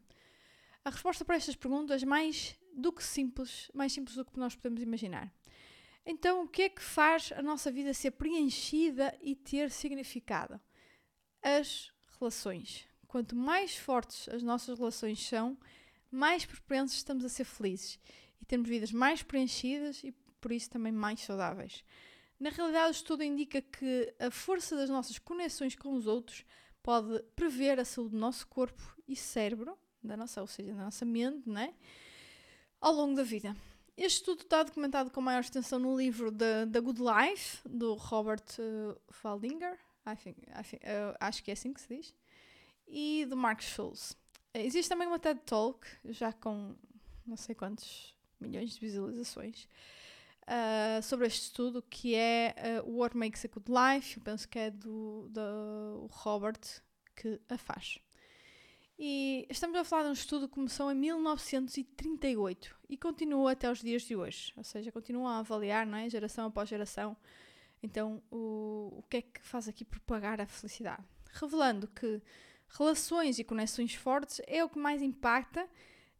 a 0.85 0.91
resposta 0.91 1.25
para 1.25 1.37
estas 1.37 1.55
perguntas 1.55 2.03
é 2.03 2.07
mais 2.07 2.59
do 2.75 2.93
que 2.93 3.05
simples, 3.05 3.71
mais 3.73 3.93
simples 3.93 4.17
do 4.17 4.25
que 4.25 4.39
nós 4.39 4.57
podemos 4.57 4.83
imaginar. 4.83 5.33
Então, 6.05 6.43
o 6.43 6.49
que 6.49 6.63
é 6.63 6.69
que 6.69 6.83
faz 6.83 7.33
a 7.37 7.43
nossa 7.43 7.71
vida 7.71 7.95
ser 7.95 8.13
preenchida 8.13 9.17
e 9.21 9.37
ter 9.37 9.71
significado? 9.71 10.61
As 11.43 11.91
relações. 12.19 12.87
Quanto 13.09 13.35
mais 13.37 13.77
fortes 13.77 14.29
as 14.29 14.43
nossas 14.43 14.79
relações 14.79 15.27
são, 15.27 15.59
mais 16.11 16.45
propensos 16.45 16.97
estamos 16.97 17.25
a 17.25 17.29
ser 17.29 17.45
felizes 17.45 17.99
e 18.41 18.45
temos 18.45 18.69
vidas 18.69 18.93
mais 18.93 19.23
preenchidas 19.23 20.03
e 20.05 20.13
por 20.41 20.53
isso 20.53 20.71
também 20.71 20.93
mais 20.93 21.21
saudáveis. 21.21 21.85
Na 22.39 22.51
realidade, 22.51 22.89
o 22.89 22.91
estudo 22.91 23.23
indica 23.23 23.61
que 23.63 24.15
a 24.19 24.31
força 24.31 24.77
das 24.77 24.91
nossas 24.91 25.19
conexões 25.19 25.75
com 25.75 25.93
os 25.95 26.07
outros 26.07 26.45
pode 26.83 27.23
prever 27.37 27.79
a 27.79 27.85
saúde 27.85 28.11
do 28.13 28.19
nosso 28.19 28.47
corpo 28.49 28.83
e 29.07 29.15
cérebro, 29.15 29.79
da 30.03 30.17
nossa, 30.17 30.41
ou 30.41 30.47
seja, 30.47 30.75
da 30.75 30.85
nossa 30.85 31.05
mente, 31.05 31.49
né? 31.49 31.75
ao 32.83 32.93
longo 32.93 33.15
da 33.15 33.23
vida. 33.23 33.57
Este 33.97 34.19
estudo 34.19 34.43
está 34.43 34.65
documentado 34.65 35.11
com 35.11 35.21
maior 35.21 35.41
extensão 35.41 35.79
no 35.79 35.97
livro 35.97 36.33
The, 36.33 36.67
The 36.67 36.81
Good 36.81 37.01
Life, 37.01 37.69
do 37.69 37.95
Robert 37.95 38.43
uh, 38.59 39.01
Faldinger, 39.13 39.79
I 40.07 40.17
think, 40.17 40.39
I 40.49 40.63
think, 40.65 40.83
acho 41.21 41.43
que 41.43 41.51
é 41.51 41.55
assim 41.55 41.73
que 41.73 41.81
se 41.81 41.89
diz 41.89 42.15
e 42.93 43.27
do 43.27 43.37
Mark 43.37 43.63
Schultz. 43.63 44.17
Existe 44.55 44.91
também 44.91 45.09
uma 45.09 45.19
TED 45.19 45.41
Talk, 45.47 45.87
já 46.05 46.33
com 46.33 46.77
não 47.27 47.37
sei 47.37 47.55
quantos 47.55 48.15
milhões 48.39 48.75
de 48.75 48.81
visualizações, 48.81 49.67
uh, 50.43 51.03
sobre 51.03 51.27
este 51.27 51.45
estudo, 51.45 51.83
que 51.83 52.15
é 52.15 52.55
uh, 52.85 52.99
What 52.99 53.17
Makes 53.17 53.45
a 53.47 53.49
Good 53.49 53.71
Life. 53.71 54.19
Eu 54.19 54.23
penso 54.23 54.47
que 54.47 54.59
é 54.59 54.71
do, 54.71 55.29
do 55.31 56.07
Robert 56.11 56.61
que 57.17 57.41
a 57.49 57.57
faz. 57.57 57.99
E 58.99 59.47
estamos 59.49 59.77
a 59.77 59.85
falar 59.85 60.05
de 60.05 60.09
um 60.11 60.13
estudo 60.13 60.47
que 60.47 60.55
começou 60.55 60.93
em 60.93 60.95
1938 60.95 62.77
e 62.89 62.97
continua 62.97 63.53
até 63.53 63.71
os 63.71 63.81
dias 63.81 64.03
de 64.03 64.15
hoje. 64.15 64.53
Ou 64.55 64.63
seja, 64.63 64.93
continua 64.93 65.33
a 65.33 65.39
avaliar, 65.39 65.87
não 65.87 65.97
é? 65.97 66.11
geração 66.11 66.47
após 66.47 66.69
geração. 66.69 67.17
Então, 67.83 68.23
o, 68.31 68.99
o 68.99 69.03
que 69.11 69.17
é 69.19 69.23
que 69.23 69.43
faz 69.43 69.69
aqui 69.69 69.85
propagar 69.85 70.41
a 70.41 70.47
felicidade? 70.47 71.03
Revelando 71.33 71.89
que 71.89 72.23
relações 72.69 73.39
e 73.39 73.45
conexões 73.45 73.95
fortes 73.95 74.41
é 74.47 74.65
o 74.65 74.69
que 74.69 74.79
mais 74.79 75.03
impacta 75.03 75.69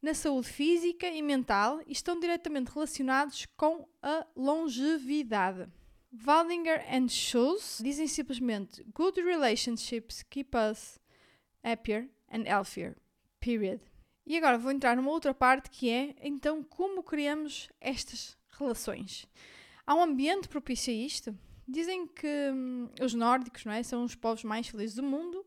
na 0.03 0.13
saúde 0.13 0.49
física 0.49 1.07
e 1.07 1.23
mental 1.23 1.81
e 1.87 1.93
estão 1.93 2.19
diretamente 2.19 2.73
relacionados 2.73 3.47
com 3.57 3.89
a 4.03 4.27
longevidade. 4.35 5.71
Waldinger 6.13 6.85
and 6.93 7.09
Schultz 7.09 7.79
dizem 7.83 8.07
simplesmente 8.07 8.85
Good 8.93 9.23
relationships 9.23 10.23
keep 10.23 10.51
us 10.57 10.99
happier 11.65 12.11
and 12.29 12.45
healthier. 12.45 12.97
Period. 13.41 13.81
E 14.27 14.37
agora 14.37 14.59
vou 14.59 14.73
entrar 14.73 14.97
numa 14.97 15.11
outra 15.11 15.33
parte 15.33 15.71
que 15.71 15.89
é 15.89 16.15
então 16.21 16.63
como 16.63 17.03
criamos 17.03 17.69
estas 17.81 18.37
relações. 18.51 19.27
Há 19.87 19.95
um 19.95 20.03
ambiente 20.03 20.49
propício 20.49 20.93
a 20.93 20.97
isto? 20.97 21.37
Dizem 21.67 22.07
que 22.07 22.51
hum, 22.53 22.89
os 23.01 23.15
nórdicos 23.15 23.65
não 23.65 23.73
é, 23.73 23.83
são 23.83 24.05
os 24.05 24.15
povos 24.15 24.43
mais 24.45 24.69
felizes 24.69 24.97
do 24.97 25.03
mundo 25.03 25.47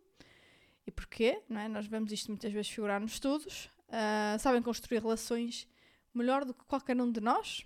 e 0.88 0.92
porquê? 0.92 1.42
Não 1.50 1.60
é? 1.60 1.68
Nós 1.68 1.88
vemos 1.88 2.12
isto 2.12 2.30
muitas 2.30 2.52
vezes 2.52 2.70
figurar 2.70 3.02
nos 3.02 3.14
estudos. 3.14 3.70
uh, 3.90 4.40
sabem 4.40 4.62
construir 4.62 5.02
relações 5.02 5.68
melhor 6.14 6.46
do 6.46 6.54
que 6.54 6.64
qualquer 6.66 7.00
um 7.02 7.12
de 7.12 7.20
nós. 7.20 7.66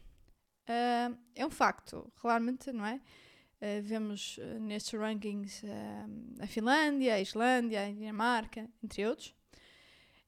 Uh, 0.67 1.17
é 1.35 1.45
um 1.45 1.49
facto, 1.49 2.11
claramente, 2.15 2.71
não 2.71 2.85
é? 2.85 2.95
Uh, 3.61 3.81
vemos 3.83 4.39
nestes 4.61 4.97
rankings 4.97 5.63
a 6.39 6.47
Finlândia, 6.47 7.15
a 7.15 7.21
Islândia, 7.21 7.85
a 7.85 7.91
Dinamarca, 7.91 8.69
entre 8.81 9.05
outros. 9.05 9.35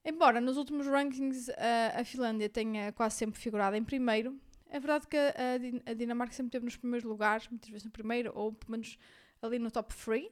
Embora 0.04 0.40
nos 0.40 0.56
últimos 0.56 0.86
rankings 0.86 1.48
a 1.96 2.04
Finlândia 2.04 2.48
tenha 2.48 2.92
quase 2.92 3.16
sempre 3.16 3.40
figurado 3.40 3.76
em 3.76 3.84
primeiro, 3.84 4.36
é 4.72 4.80
verdade 4.80 5.06
que 5.06 5.18
a, 5.18 5.90
a 5.90 5.92
Dinamarca 5.92 6.32
sempre 6.32 6.48
esteve 6.48 6.64
nos 6.64 6.76
primeiros 6.76 7.06
lugares, 7.06 7.46
muitas 7.46 7.68
vezes 7.68 7.84
no 7.84 7.90
primeiro, 7.90 8.32
ou 8.34 8.54
pelo 8.54 8.72
menos 8.72 8.98
ali 9.42 9.58
no 9.58 9.70
top 9.70 9.94
3. 9.94 10.26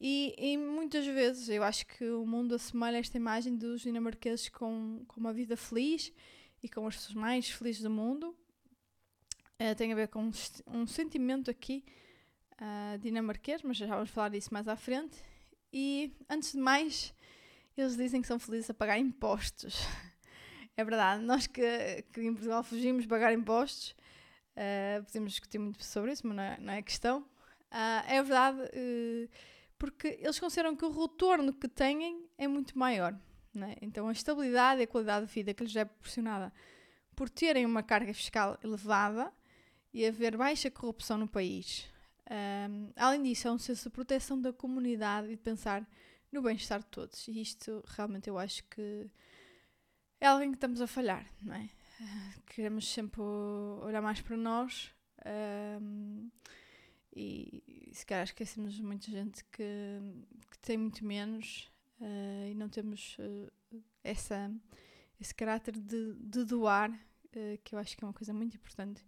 E, 0.00 0.34
e, 0.36 0.56
muitas 0.58 1.06
vezes 1.06 1.48
eu 1.48 1.62
acho 1.62 1.86
que 1.86 2.04
o 2.10 2.26
mundo 2.26 2.56
assemelha 2.56 2.96
esta 2.96 3.16
imagem 3.16 3.56
dos 3.56 3.82
dinamarqueses 3.82 4.48
com, 4.48 5.04
com 5.06 5.20
uma 5.20 5.32
vida 5.32 5.56
feliz 5.56 6.12
e 6.60 6.68
com 6.68 6.84
as 6.88 6.96
pessoas 6.96 7.14
mais 7.14 7.50
felizes 7.50 7.82
do 7.82 7.88
mundo. 7.88 8.36
Uh, 9.60 9.76
tem 9.76 9.92
a 9.92 9.94
ver 9.94 10.08
com 10.08 10.24
um, 10.24 10.32
um 10.66 10.84
sentimento 10.84 11.48
aqui 11.48 11.84
uh, 12.54 12.98
dinamarquês, 12.98 13.62
mas 13.62 13.76
já 13.76 13.86
vamos 13.86 14.10
falar 14.10 14.30
disso 14.30 14.52
mais 14.52 14.66
à 14.66 14.74
frente. 14.74 15.22
E 15.72 16.12
antes 16.28 16.50
de 16.50 16.58
mais, 16.58 17.14
eles 17.76 17.96
dizem 17.96 18.20
que 18.20 18.26
são 18.26 18.40
felizes 18.40 18.70
a 18.70 18.74
pagar 18.74 18.98
impostos. 18.98 19.86
é 20.76 20.84
verdade, 20.84 21.22
nós 21.22 21.46
que, 21.46 22.04
que 22.12 22.22
em 22.22 22.32
Portugal 22.32 22.62
fugimos 22.62 23.06
pagar 23.06 23.32
impostos, 23.32 23.94
uh, 24.56 25.04
podemos 25.04 25.32
discutir 25.32 25.58
muito 25.58 25.84
sobre 25.84 26.12
isso, 26.12 26.26
mas 26.26 26.36
não 26.36 26.42
é, 26.42 26.58
não 26.60 26.72
é 26.72 26.82
questão. 26.82 27.20
Uh, 27.20 28.04
é 28.06 28.22
verdade, 28.22 28.60
uh, 28.62 29.28
porque 29.78 30.18
eles 30.20 30.38
consideram 30.38 30.76
que 30.76 30.84
o 30.84 30.90
retorno 30.90 31.52
que 31.52 31.68
têm 31.68 32.26
é 32.38 32.46
muito 32.46 32.78
maior. 32.78 33.18
É? 33.54 33.76
Então, 33.82 34.08
a 34.08 34.12
estabilidade 34.12 34.80
e 34.80 34.84
a 34.84 34.86
qualidade 34.86 35.26
de 35.26 35.32
vida 35.32 35.52
que 35.52 35.62
lhes 35.62 35.76
é 35.76 35.84
proporcionada 35.84 36.52
por 37.14 37.28
terem 37.28 37.66
uma 37.66 37.82
carga 37.82 38.14
fiscal 38.14 38.58
elevada 38.64 39.30
e 39.92 40.06
haver 40.06 40.36
baixa 40.36 40.70
corrupção 40.70 41.18
no 41.18 41.28
país. 41.28 41.86
Um, 42.30 42.90
além 42.96 43.22
disso, 43.22 43.48
é 43.48 43.52
um 43.52 43.58
senso 43.58 43.84
de 43.84 43.90
proteção 43.90 44.40
da 44.40 44.52
comunidade 44.52 45.26
e 45.28 45.36
de 45.36 45.42
pensar 45.42 45.86
no 46.30 46.40
bem-estar 46.40 46.78
de 46.78 46.86
todos. 46.86 47.28
E 47.28 47.42
isto 47.42 47.84
realmente 47.88 48.30
eu 48.30 48.38
acho 48.38 48.64
que 48.64 49.10
é 50.22 50.26
algo 50.28 50.44
em 50.44 50.52
que 50.52 50.56
estamos 50.56 50.80
a 50.80 50.86
falhar, 50.86 51.26
não 51.42 51.52
é? 51.52 51.68
Queremos 52.46 52.88
sempre 52.88 53.20
olhar 53.20 54.00
mais 54.00 54.20
para 54.20 54.36
nós 54.36 54.94
um, 55.82 56.30
e 57.12 57.90
se 57.92 58.06
calhar 58.06 58.22
esquecemos 58.22 58.78
muita 58.78 59.10
gente 59.10 59.44
que, 59.46 59.64
que 60.48 60.58
tem 60.60 60.78
muito 60.78 61.04
menos 61.04 61.68
uh, 62.00 62.48
e 62.48 62.54
não 62.54 62.68
temos 62.68 63.16
uh, 63.18 63.82
essa, 64.04 64.48
esse 65.20 65.34
caráter 65.34 65.76
de, 65.76 66.14
de 66.14 66.44
doar, 66.44 66.92
uh, 66.92 67.58
que 67.64 67.74
eu 67.74 67.80
acho 67.80 67.96
que 67.96 68.04
é 68.04 68.06
uma 68.06 68.14
coisa 68.14 68.32
muito 68.32 68.56
importante 68.56 69.04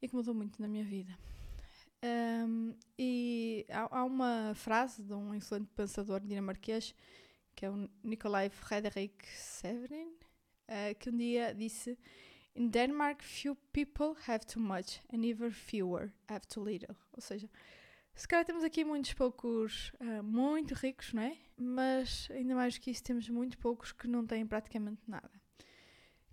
e 0.00 0.06
que 0.06 0.14
mudou 0.14 0.34
muito 0.34 0.62
na 0.62 0.68
minha 0.68 0.84
vida. 0.84 1.18
Um, 2.46 2.76
e 2.96 3.66
há, 3.68 3.98
há, 3.98 4.04
uma 4.04 4.52
frase 4.54 5.02
de 5.02 5.12
um 5.12 5.34
excelente 5.34 5.68
pensador 5.74 6.20
dinamarquês, 6.20 6.94
que 7.56 7.66
é 7.66 7.70
o 7.70 7.90
Nikolai 8.04 8.48
Frederick 8.50 9.26
Severin, 9.26 10.16
que 10.98 11.10
um 11.10 11.16
dia 11.16 11.54
disse 11.54 11.98
In 12.58 12.70
Denmark, 12.70 13.22
few 13.22 13.54
people 13.72 14.16
have 14.26 14.44
too 14.44 14.60
much, 14.60 15.00
and 15.12 15.24
even 15.24 15.52
fewer 15.52 16.12
have 16.28 16.44
too 16.48 16.60
little. 16.60 16.96
Ou 17.12 17.20
seja, 17.20 17.48
se 18.16 18.26
calhar 18.26 18.44
temos 18.44 18.64
aqui 18.64 18.84
muitos 18.84 19.14
poucos 19.14 19.92
uh, 20.00 20.24
muito 20.24 20.74
ricos, 20.74 21.12
não 21.12 21.22
é? 21.22 21.38
Mas 21.56 22.28
ainda 22.32 22.56
mais 22.56 22.76
que 22.76 22.90
isso, 22.90 23.04
temos 23.04 23.28
muito 23.28 23.56
poucos 23.58 23.92
que 23.92 24.08
não 24.08 24.26
têm 24.26 24.44
praticamente 24.44 25.00
nada. 25.06 25.30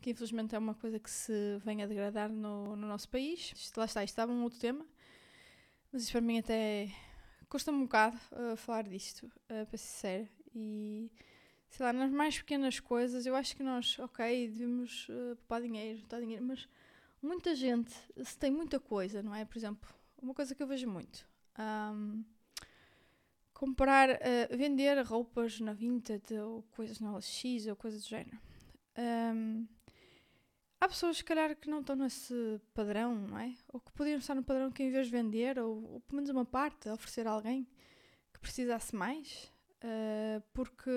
Que 0.01 0.10
infelizmente 0.10 0.56
é 0.56 0.58
uma 0.58 0.74
coisa 0.74 1.00
que 1.00 1.12
se 1.12 1.60
vem 1.63 1.84
a 1.84 1.86
degradar 1.86 2.32
no, 2.32 2.75
no 2.75 2.88
nosso 2.88 3.08
país. 3.08 3.54
Isto, 3.56 3.77
lá 3.77 3.86
está, 3.86 4.04
isto 4.04 4.13
estava 4.13 4.32
um 4.32 4.42
outro 4.42 4.60
tema, 4.60 4.84
mas 5.92 6.01
isso 6.01 6.12
para 6.12 6.22
mim 6.22 6.39
até 6.39 6.89
custa-me 7.48 7.77
um 7.77 7.84
bocado 7.84 8.18
uh, 8.32 8.58
falar 8.58 8.88
disto, 8.88 9.27
uh, 9.27 9.65
para 9.68 9.77
ser 9.77 9.77
sincera. 9.77 10.30
E 10.56 11.12
sei 11.69 11.86
lá, 11.86 11.93
nas 11.93 12.12
mais 12.12 12.38
pequenas 12.38 12.79
coisas, 12.79 13.25
eu 13.25 13.36
acho 13.36 13.55
que 13.55 13.63
nós, 13.63 13.98
ok, 14.00 14.50
devemos 14.50 15.07
uh, 15.10 15.36
poupar 15.38 15.62
dinheiro, 15.62 16.01
dar 16.07 16.19
dinheiro, 16.19 16.43
mas 16.43 16.67
muita 17.22 17.55
gente, 17.55 17.93
se 18.24 18.38
tem 18.38 18.51
muita 18.51 18.79
coisa, 18.79 19.22
não 19.22 19.34
é? 19.34 19.43
Por 19.45 19.57
exemplo, 19.57 19.89
uma 20.22 20.34
coisa 20.34 20.55
que 20.55 20.63
eu 20.63 20.67
vejo 20.67 20.88
muito. 20.88 21.27
Um, 21.57 22.24
comprar, 23.53 24.10
uh, 24.10 24.57
vender 24.57 25.00
roupas 25.01 25.60
na 25.60 25.74
Vinted 25.74 26.34
ou 26.39 26.63
coisas 26.72 27.00
na 27.00 27.15
LX 27.15 27.67
ou 27.69 27.75
coisas 27.75 28.03
do 28.03 28.10
género. 28.10 28.39
Um, 28.98 29.67
há 30.79 30.88
pessoas, 30.88 31.17
se 31.17 31.24
calhar, 31.24 31.55
que 31.55 31.69
não 31.69 31.79
estão 31.79 31.95
nesse 31.95 32.62
padrão, 32.74 33.15
não 33.15 33.39
é? 33.39 33.53
Ou 33.69 33.79
que 33.79 33.91
podiam 33.91 34.17
estar 34.17 34.36
no 34.36 34.43
padrão 34.43 34.72
que, 34.72 34.84
em 34.84 34.91
vez 34.91 35.07
de 35.07 35.12
vender, 35.12 35.60
ou, 35.60 35.93
ou 35.93 36.00
pelo 36.01 36.17
menos 36.17 36.29
uma 36.29 36.45
parte, 36.45 36.89
oferecer 36.89 37.27
a 37.27 37.31
alguém 37.31 37.67
que 38.34 38.39
precisasse 38.39 38.95
mais. 38.95 39.51
Uh, 39.84 40.41
porque, 40.53 40.91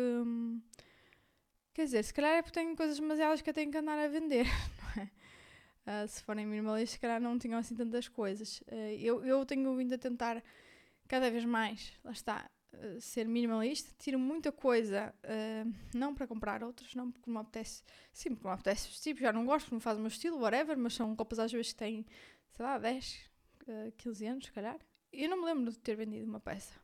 quer 1.75 1.85
dizer, 1.85 2.02
se 2.02 2.14
calhar 2.14 2.32
é 2.32 2.42
porque 2.42 2.58
tenho 2.58 2.75
coisas 2.76 2.99
demasiadas 2.99 3.42
que 3.42 3.50
eu 3.50 3.54
tenho 3.54 3.70
que 3.70 3.78
andar 3.78 3.99
a 3.99 4.08
vender, 4.08 4.47
não 4.97 5.02
é? 5.02 5.11
Uh, 5.88 6.06
se 6.06 6.23
forem 6.23 6.44
minimalistas, 6.44 6.90
se 6.90 7.00
calhar 7.00 7.18
não 7.18 7.38
tinham 7.38 7.58
assim 7.58 7.75
tantas 7.75 8.08
coisas. 8.08 8.61
Uh, 8.70 8.94
eu, 8.99 9.25
eu 9.25 9.47
tenho 9.47 9.75
vindo 9.75 9.94
a 9.94 9.99
tentar 9.99 10.42
cada 11.08 11.30
vez 11.30 11.47
mais, 11.47 11.94
lá 12.04 12.12
está, 12.12 12.50
uh, 12.75 13.00
ser 13.00 13.26
minimalista. 13.26 13.90
Tiro 13.99 14.18
muita 14.18 14.52
coisa, 14.52 15.14
não 15.94 16.14
para 16.14 16.26
comprar 16.26 16.62
outras, 16.62 16.94
não 16.94 17.11
porque 17.11 17.30
me 17.30 17.38
apetece, 17.38 17.82
sim, 18.12 18.35
porque 18.35 18.47
me 18.47 18.52
apetece 18.52 18.88
vestir, 18.88 19.16
já 19.16 19.32
não 19.32 19.47
gosto, 19.47 19.73
não 19.73 19.80
faz 19.80 19.97
o 19.97 20.00
meu 20.00 20.08
estilo, 20.08 20.38
whatever, 20.40 20.76
mas 20.76 20.94
são 20.94 21.14
roupas 21.14 21.38
às 21.38 21.50
vezes 21.50 21.73
que 21.73 21.78
têm, 21.78 22.04
sei 22.52 22.64
lá, 22.64 22.78
10, 22.78 23.30
15 23.97 24.26
anos, 24.26 24.44
se 24.44 24.52
calhar. 24.52 24.78
Eu 25.11 25.30
não 25.30 25.38
me 25.38 25.47
lembro 25.47 25.70
de 25.73 25.78
ter 25.78 25.97
vendido 25.97 26.26
uma 26.26 26.40
peça. 26.40 26.75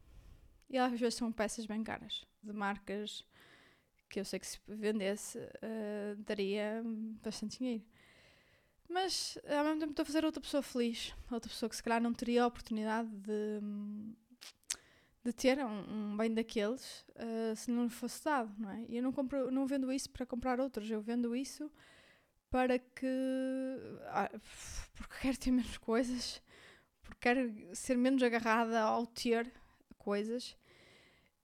E 0.75 0.79
às 0.79 0.99
vezes 0.99 1.15
são 1.15 1.31
peças 1.31 1.67
bem 1.67 1.85
caras, 1.85 2.27
de 2.43 2.53
marcas 2.53 3.25
que 4.09 4.19
eu 4.19 4.25
sei 4.25 4.41
que 4.41 4.47
se 4.49 4.59
vendesse 4.67 5.39
daria 6.27 6.83
bastante 7.23 7.59
dinheiro. 7.59 7.85
Mas 8.89 9.39
ao 9.49 9.63
mesmo 9.63 9.79
tempo 9.79 9.93
estou 9.93 10.03
a 10.03 10.07
fazer 10.07 10.25
outra 10.25 10.41
pessoa 10.41 10.65
feliz, 10.65 11.15
outra 11.31 11.49
pessoa 11.49 11.71
que 11.71 11.77
se 11.77 11.83
calhar 11.83 12.03
não 12.03 12.13
teria 12.13 12.43
a 12.43 12.49
oportunidade 12.49 13.09
de, 13.09 13.61
de 15.25 15.33
ter 15.33 15.65
um, 15.65 16.13
um 16.13 16.17
bem 16.17 16.35
daqueles 16.35 17.05
uh, 17.11 17.55
se 17.55 17.71
não 17.71 17.85
lhe 17.85 17.91
fosse 17.91 18.25
dado, 18.25 18.53
não 18.59 18.71
é? 18.71 18.85
E 18.89 18.97
eu 18.97 19.03
não, 19.05 19.13
compro, 19.13 19.53
não 19.53 19.69
vendo 19.69 19.93
isso 19.93 20.11
para 20.11 20.27
comprar 20.27 20.59
outros, 20.59 20.91
eu 20.91 21.01
vendo 21.01 21.37
isso 21.37 21.71
para 22.51 22.81
que. 22.81 23.07
Ah, 24.09 24.29
porque 24.97 25.15
quero 25.23 25.39
ter 25.39 25.53
menos 25.53 25.79
coisas, 25.79 26.43
porque 27.01 27.21
quero 27.21 27.77
ser 27.77 27.97
menos 27.97 28.21
agarrada 28.25 28.81
ao 28.81 29.07
ter 29.07 29.53
coisas. 29.99 30.57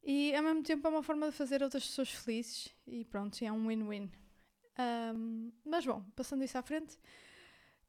E 0.02 0.34
ao 0.34 0.42
mesmo 0.42 0.62
tempo 0.62 0.86
é 0.86 0.90
uma 0.90 1.02
forma 1.02 1.30
de 1.30 1.36
fazer 1.36 1.62
outras 1.62 1.86
pessoas 1.86 2.10
felizes 2.10 2.74
e 2.86 3.04
pronto, 3.04 3.42
é 3.44 3.52
um 3.52 3.68
win-win. 3.68 4.10
Um, 5.14 5.52
mas 5.64 5.84
bom, 5.84 6.02
passando 6.16 6.42
isso 6.42 6.56
à 6.56 6.62
frente, 6.62 6.96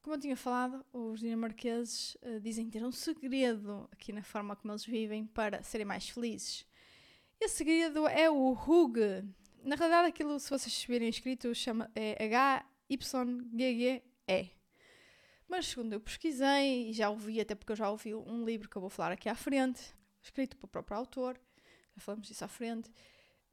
como 0.02 0.16
eu 0.16 0.20
tinha 0.20 0.36
falado, 0.36 0.86
os 0.92 1.20
dinamarqueses 1.22 2.16
uh, 2.16 2.40
dizem 2.42 2.70
ter 2.70 2.84
um 2.84 2.92
segredo 2.92 3.88
aqui 3.92 4.12
na 4.12 4.24
forma 4.24 4.56
como 4.56 4.74
eles 4.74 4.84
vivem 4.86 5.26
para 5.26 5.64
serem 5.64 5.86
mais 5.86 6.10
felizes. 6.10 6.66
Esse 7.40 7.58
segredo 7.58 8.08
é 8.08 8.30
o 8.30 8.52
Hug. 8.52 9.00
Na 9.64 9.76
realidade, 9.76 10.08
aquilo, 10.08 10.40
se 10.40 10.50
vocês 10.50 10.84
virem 10.86 11.08
escrito, 11.08 11.54
chama, 11.56 11.90
é 11.96 12.26
H-Y-G-G-E. 12.26 13.42
Mas 15.48 15.68
segundo 15.68 15.94
eu 15.94 16.00
pesquisei, 16.00 16.90
e 16.90 16.94
já 16.94 17.10
ouvi, 17.10 17.40
até 17.40 17.56
porque 17.56 17.72
eu 17.72 17.76
já 17.76 17.90
ouvi 17.90 18.16
um 18.16 18.44
livro 18.44 18.70
que 18.70 18.76
eu 18.76 18.82
vou 18.82 18.90
falar 18.90 19.12
aqui 19.12 19.30
à 19.30 19.36
frente, 19.36 19.82
escrito 20.22 20.58
pelo 20.58 20.68
próprio 20.70 20.98
autor, 20.98 21.40
falamos 22.02 22.28
disso 22.28 22.44
à 22.44 22.48
frente, 22.48 22.92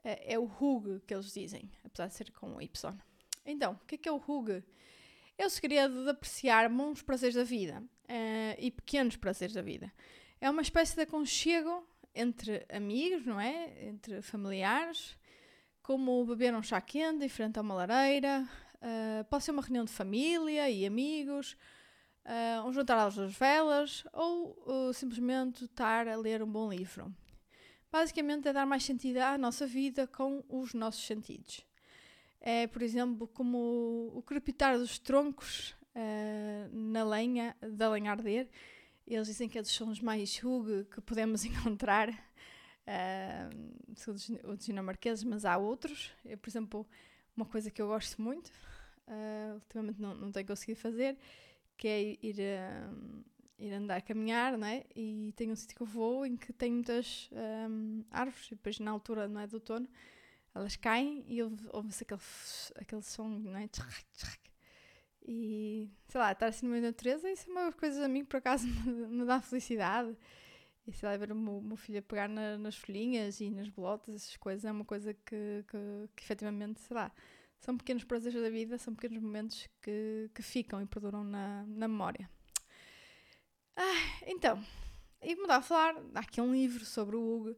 é, 0.04 0.34
é 0.34 0.38
o 0.38 0.44
Hug 0.44 1.00
que 1.06 1.14
eles 1.14 1.32
dizem, 1.32 1.70
apesar 1.84 2.08
de 2.08 2.14
ser 2.14 2.30
com 2.32 2.60
Y. 2.60 2.94
Então, 3.44 3.72
o 3.72 3.86
que 3.86 3.94
é, 3.94 3.98
que 3.98 4.08
é 4.08 4.12
o 4.12 4.22
Hug? 4.26 4.62
É 5.36 5.46
o 5.46 5.50
segredo 5.50 6.04
de 6.04 6.10
apreciar 6.10 6.68
bons 6.68 7.02
prazeres 7.02 7.36
da 7.36 7.44
vida 7.44 7.80
uh, 7.80 8.56
e 8.58 8.70
pequenos 8.70 9.16
prazeres 9.16 9.54
da 9.54 9.62
vida. 9.62 9.92
É 10.40 10.50
uma 10.50 10.62
espécie 10.62 10.96
de 10.96 11.02
aconchego 11.02 11.86
entre 12.14 12.66
amigos, 12.68 13.24
não 13.24 13.40
é? 13.40 13.86
Entre 13.86 14.20
familiares, 14.20 15.16
como 15.82 16.24
beber 16.26 16.54
um 16.54 16.62
chá 16.62 16.80
quente 16.80 17.24
em 17.24 17.28
frente 17.28 17.58
a 17.58 17.62
uma 17.62 17.74
lareira, 17.74 18.48
uh, 18.76 19.24
pode 19.26 19.44
ser 19.44 19.52
uma 19.52 19.62
reunião 19.62 19.84
de 19.84 19.92
família 19.92 20.68
e 20.68 20.84
amigos, 20.84 21.56
uh, 22.24 22.66
um 22.66 22.72
jantar 22.72 22.98
às 22.98 23.16
velas 23.16 24.04
ou 24.12 24.92
simplesmente 24.92 25.64
estar 25.64 26.08
a 26.08 26.16
ler 26.16 26.42
um 26.42 26.50
bom 26.50 26.68
livro. 26.68 27.14
Basicamente 27.90 28.48
é 28.48 28.52
dar 28.52 28.66
mais 28.66 28.84
sentido 28.84 29.18
à 29.18 29.38
nossa 29.38 29.66
vida 29.66 30.06
com 30.06 30.44
os 30.48 30.74
nossos 30.74 31.06
sentidos 31.06 31.66
é, 32.40 32.66
por 32.66 32.82
exemplo, 32.82 33.26
como 33.28 34.12
o 34.14 34.22
crepitar 34.22 34.78
dos 34.78 34.98
troncos 34.98 35.74
uh, 35.94 36.68
na 36.72 37.04
lenha, 37.04 37.56
da 37.60 37.90
lenha 37.90 38.12
arder. 38.12 38.48
Eles 39.06 39.26
dizem 39.26 39.48
que 39.48 39.58
é 39.58 39.62
dos 39.62 39.70
sons 39.70 40.00
mais 40.00 40.42
hug 40.42 40.84
que 40.90 41.00
podemos 41.00 41.44
encontrar, 41.44 42.10
uh, 42.10 44.12
os 44.12 44.64
dinamarqueses, 44.64 45.24
mas 45.24 45.44
há 45.44 45.56
outros. 45.56 46.12
Eu, 46.24 46.38
por 46.38 46.48
exemplo, 46.48 46.86
uma 47.36 47.46
coisa 47.46 47.70
que 47.70 47.80
eu 47.80 47.88
gosto 47.88 48.20
muito, 48.20 48.48
uh, 48.48 49.54
ultimamente 49.54 50.00
não, 50.00 50.14
não 50.14 50.30
tenho 50.30 50.46
conseguido 50.46 50.80
fazer, 50.80 51.16
que 51.76 51.88
é 51.88 52.02
ir, 52.22 52.36
uh, 52.36 53.24
ir 53.68 53.74
andar, 53.74 54.02
caminhar, 54.02 54.56
não 54.58 54.66
é? 54.66 54.84
E 54.94 55.32
tem 55.36 55.50
um 55.50 55.56
sítio 55.56 55.76
que 55.76 55.82
eu 55.82 55.86
vou 55.86 56.26
em 56.26 56.36
que 56.36 56.52
tem 56.52 56.72
muitas 56.72 57.30
um, 57.32 58.04
árvores, 58.10 58.46
e 58.46 58.54
depois 58.54 58.78
na 58.78 58.90
altura, 58.90 59.28
não 59.28 59.40
é, 59.40 59.46
do 59.46 59.54
outono, 59.54 59.88
elas 60.54 60.76
caem 60.76 61.24
e 61.28 61.42
ouve-se 61.42 62.02
aquele, 62.02 62.20
aquele 62.76 63.02
som, 63.02 63.28
não 63.28 63.56
é? 63.56 63.68
E, 65.30 65.90
sei 66.08 66.20
lá, 66.20 66.32
estar 66.32 66.46
assim 66.46 66.64
no 66.64 66.72
meio 66.72 66.82
da 66.82 66.88
natureza, 66.88 67.30
isso 67.30 67.48
é 67.50 67.52
uma 67.52 67.72
coisa 67.72 68.04
a 68.06 68.08
mim 68.08 68.20
que 68.20 68.28
por 68.28 68.38
acaso 68.38 68.66
me 69.10 69.26
dá 69.26 69.40
felicidade. 69.40 70.16
E 70.86 70.92
sei 70.92 71.06
lá, 71.06 71.16
ver 71.18 71.32
o 71.32 71.36
meu, 71.36 71.60
meu 71.60 71.76
filho 71.76 71.98
a 71.98 72.02
pegar 72.02 72.28
na, 72.28 72.56
nas 72.56 72.76
folhinhas 72.76 73.40
e 73.40 73.50
nas 73.50 73.68
bolotas, 73.68 74.14
essas 74.14 74.36
coisas, 74.38 74.64
é 74.64 74.72
uma 74.72 74.86
coisa 74.86 75.12
que, 75.12 75.64
que, 75.68 76.08
que 76.16 76.22
efetivamente, 76.22 76.80
sei 76.80 76.96
lá, 76.96 77.12
são 77.60 77.76
pequenos 77.76 78.04
prazeres 78.04 78.40
da 78.40 78.48
vida, 78.48 78.78
são 78.78 78.94
pequenos 78.94 79.22
momentos 79.22 79.68
que, 79.82 80.30
que 80.34 80.42
ficam 80.42 80.80
e 80.80 80.86
perduram 80.86 81.22
na, 81.24 81.64
na 81.66 81.86
memória. 81.86 82.30
Ah, 83.80 84.22
então, 84.26 84.60
e 85.22 85.36
como 85.36 85.42
estava 85.42 85.60
a 85.60 85.62
falar, 85.62 86.02
há 86.12 86.18
aqui 86.18 86.40
um 86.40 86.52
livro 86.52 86.84
sobre 86.84 87.14
o 87.14 87.20
Hugo, 87.20 87.56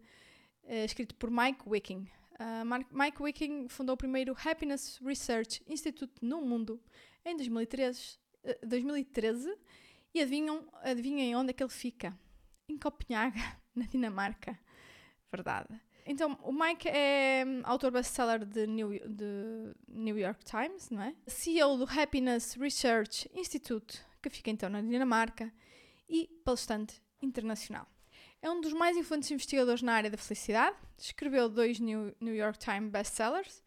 é, 0.64 0.84
escrito 0.84 1.14
por 1.14 1.30
Mike 1.30 1.62
Wicking. 1.66 2.06
Uh, 2.34 2.86
Mike 2.92 3.22
Wicking 3.22 3.68
fundou 3.68 3.94
o 3.94 3.96
primeiro 3.96 4.36
Happiness 4.44 4.98
Research 5.02 5.62
Institute 5.66 6.12
no 6.20 6.42
mundo 6.42 6.78
em 7.24 7.34
2013, 7.36 8.18
2013 8.66 9.50
e 10.12 10.20
adivinham, 10.20 10.68
adivinhem 10.82 11.34
onde 11.34 11.50
é 11.50 11.52
que 11.54 11.62
ele 11.62 11.70
fica? 11.70 12.14
Em 12.68 12.76
Copenhaga, 12.76 13.40
na 13.74 13.86
Dinamarca. 13.86 14.58
Verdade. 15.32 15.68
Então, 16.04 16.38
o 16.42 16.52
Mike 16.52 16.86
é 16.86 17.44
hum, 17.46 17.62
autor 17.64 17.92
best-seller 17.92 18.44
de 18.44 18.66
New, 18.66 18.90
de 19.08 19.74
New 19.88 20.18
York 20.18 20.44
Times, 20.44 20.90
não 20.90 21.00
é? 21.00 21.14
CEO 21.26 21.78
do 21.78 21.84
Happiness 21.84 22.56
Research 22.56 23.30
Institute, 23.32 24.04
que 24.20 24.28
fica 24.28 24.50
então 24.50 24.68
na 24.68 24.82
Dinamarca, 24.82 25.50
e 26.10 26.26
palestrante 26.44 27.00
internacional. 27.22 27.86
É 28.42 28.50
um 28.50 28.60
dos 28.60 28.72
mais 28.72 28.96
influentes 28.96 29.30
investigadores 29.30 29.82
na 29.82 29.92
área 29.92 30.10
da 30.10 30.16
felicidade. 30.16 30.76
Escreveu 30.98 31.48
dois 31.48 31.78
New, 31.78 32.14
York 32.20 32.58
Times 32.58 32.90
best-sellers, 32.90 33.62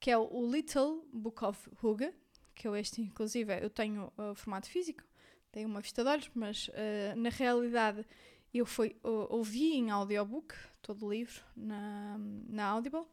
que 0.00 0.10
é 0.10 0.18
o 0.18 0.50
Little 0.50 1.06
Book 1.12 1.44
of 1.44 1.70
Hugo, 1.82 2.12
que 2.54 2.66
eu 2.66 2.74
este, 2.74 3.00
inclusive, 3.02 3.58
eu 3.62 3.70
tenho 3.70 4.12
o 4.16 4.32
uh, 4.32 4.34
formato 4.34 4.68
físico, 4.68 5.04
tenho 5.52 5.68
uma 5.68 5.80
vista 5.80 6.02
de 6.02 6.08
olhos, 6.08 6.30
mas 6.34 6.68
uh, 6.68 7.16
na 7.16 7.28
realidade 7.28 8.04
eu 8.52 8.64
fui, 8.64 8.96
uh, 9.04 9.26
ouvi 9.34 9.74
em 9.74 9.90
audiobook 9.90 10.54
todo 10.80 11.06
o 11.06 11.10
livro 11.10 11.42
na, 11.54 12.16
na 12.48 12.66
Audible. 12.68 13.06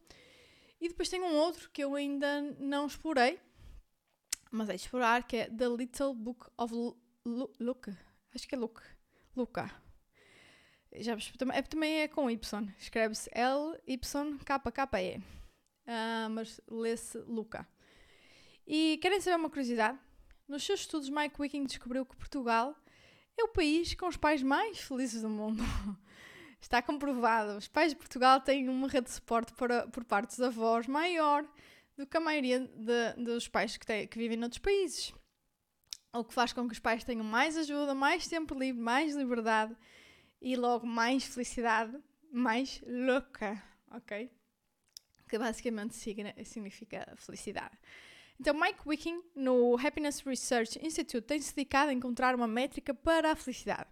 E 0.80 0.88
depois 0.88 1.08
tem 1.08 1.20
um 1.20 1.36
outro 1.36 1.70
que 1.70 1.84
eu 1.84 1.94
ainda 1.94 2.42
não 2.58 2.86
explorei, 2.86 3.38
mas 4.50 4.68
é 4.68 4.74
explorar, 4.74 5.26
que 5.26 5.36
é 5.36 5.50
The 5.50 5.68
Little 5.68 6.14
Book 6.14 6.46
of 6.56 6.74
Luke. 7.24 7.94
Acho 8.34 8.48
que 8.48 8.54
é 8.54 8.58
Luke. 8.58 8.82
Luca. 9.36 9.70
Já, 10.96 11.16
é, 11.52 11.62
também 11.62 12.00
é 12.00 12.08
com 12.08 12.30
Y. 12.30 12.68
Escreve-se 12.78 13.30
L-Y-K-K-E. 13.32 15.18
Uh, 15.18 16.30
mas 16.30 16.60
lê-se 16.68 17.18
Luca. 17.18 17.66
E 18.66 18.98
querem 19.02 19.20
saber 19.20 19.36
uma 19.36 19.50
curiosidade? 19.50 19.98
Nos 20.48 20.64
seus 20.64 20.80
estudos, 20.80 21.08
Mike 21.10 21.40
Wicking 21.40 21.64
descobriu 21.64 22.06
que 22.06 22.16
Portugal 22.16 22.76
é 23.36 23.44
o 23.44 23.48
país 23.48 23.94
com 23.94 24.06
os 24.06 24.16
pais 24.16 24.42
mais 24.42 24.78
felizes 24.78 25.22
do 25.22 25.28
mundo. 25.28 25.62
Está 26.60 26.80
comprovado. 26.80 27.58
Os 27.58 27.68
pais 27.68 27.92
de 27.92 27.96
Portugal 27.96 28.40
têm 28.40 28.68
uma 28.68 28.88
rede 28.88 29.06
de 29.06 29.12
suporte 29.12 29.52
para, 29.54 29.86
por 29.88 30.04
parte 30.04 30.30
dos 30.30 30.40
avós 30.40 30.86
maior 30.86 31.46
do 31.96 32.06
que 32.06 32.16
a 32.16 32.20
maioria 32.20 32.60
de, 32.60 33.12
dos 33.22 33.48
pais 33.48 33.76
que, 33.76 33.84
têm, 33.84 34.06
que 34.06 34.18
vivem 34.18 34.36
noutros 34.36 34.60
países. 34.60 35.12
O 36.14 36.22
que 36.22 36.32
faz 36.32 36.52
com 36.52 36.68
que 36.68 36.72
os 36.72 36.78
pais 36.78 37.02
tenham 37.02 37.24
mais 37.24 37.56
ajuda, 37.56 37.92
mais 37.92 38.28
tempo 38.28 38.56
livre, 38.56 38.80
mais 38.80 39.16
liberdade 39.16 39.76
e 40.40 40.54
logo 40.54 40.86
mais 40.86 41.24
felicidade, 41.24 41.98
mais 42.30 42.80
louca, 42.86 43.60
ok? 43.90 44.30
Que 45.28 45.36
basicamente 45.36 45.96
significa 45.96 47.12
felicidade. 47.16 47.76
Então, 48.38 48.54
Mike 48.54 48.80
Wicking, 48.86 49.24
no 49.34 49.76
Happiness 49.76 50.20
Research 50.20 50.78
Institute, 50.86 51.26
tem-se 51.26 51.52
dedicado 51.52 51.90
a 51.90 51.92
encontrar 51.92 52.36
uma 52.36 52.46
métrica 52.46 52.94
para 52.94 53.32
a 53.32 53.36
felicidade. 53.36 53.88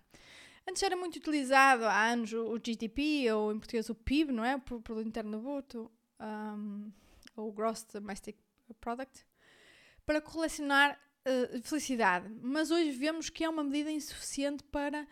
Antes 0.69 0.81
era 0.83 0.97
muito 0.97 1.17
utilizado 1.17 1.85
há 1.85 2.07
anos 2.07 2.33
o 2.33 2.57
GDP, 2.57 3.33
ou 3.33 3.53
em 3.53 3.59
português 3.59 3.91
o 3.91 3.97
PIB, 3.97 4.31
não 4.31 4.45
é? 4.45 4.55
O 4.55 4.61
Produto 4.61 5.09
Interno 5.09 5.41
Bruto, 5.41 5.91
um, 6.21 6.93
ou 7.35 7.53
Gross 7.53 7.85
Domestic 7.93 8.37
Product, 8.81 9.27
para 10.07 10.21
correlacionar 10.21 11.01
uh, 11.27 11.63
felicidade. 11.63 12.29
Mas 12.43 12.71
hoje 12.71 12.91
vemos 12.91 13.31
que 13.31 13.45
é 13.45 13.49
uma 13.49 13.65
medida 13.65 13.91
insuficiente 13.91 14.63
para 14.65 15.07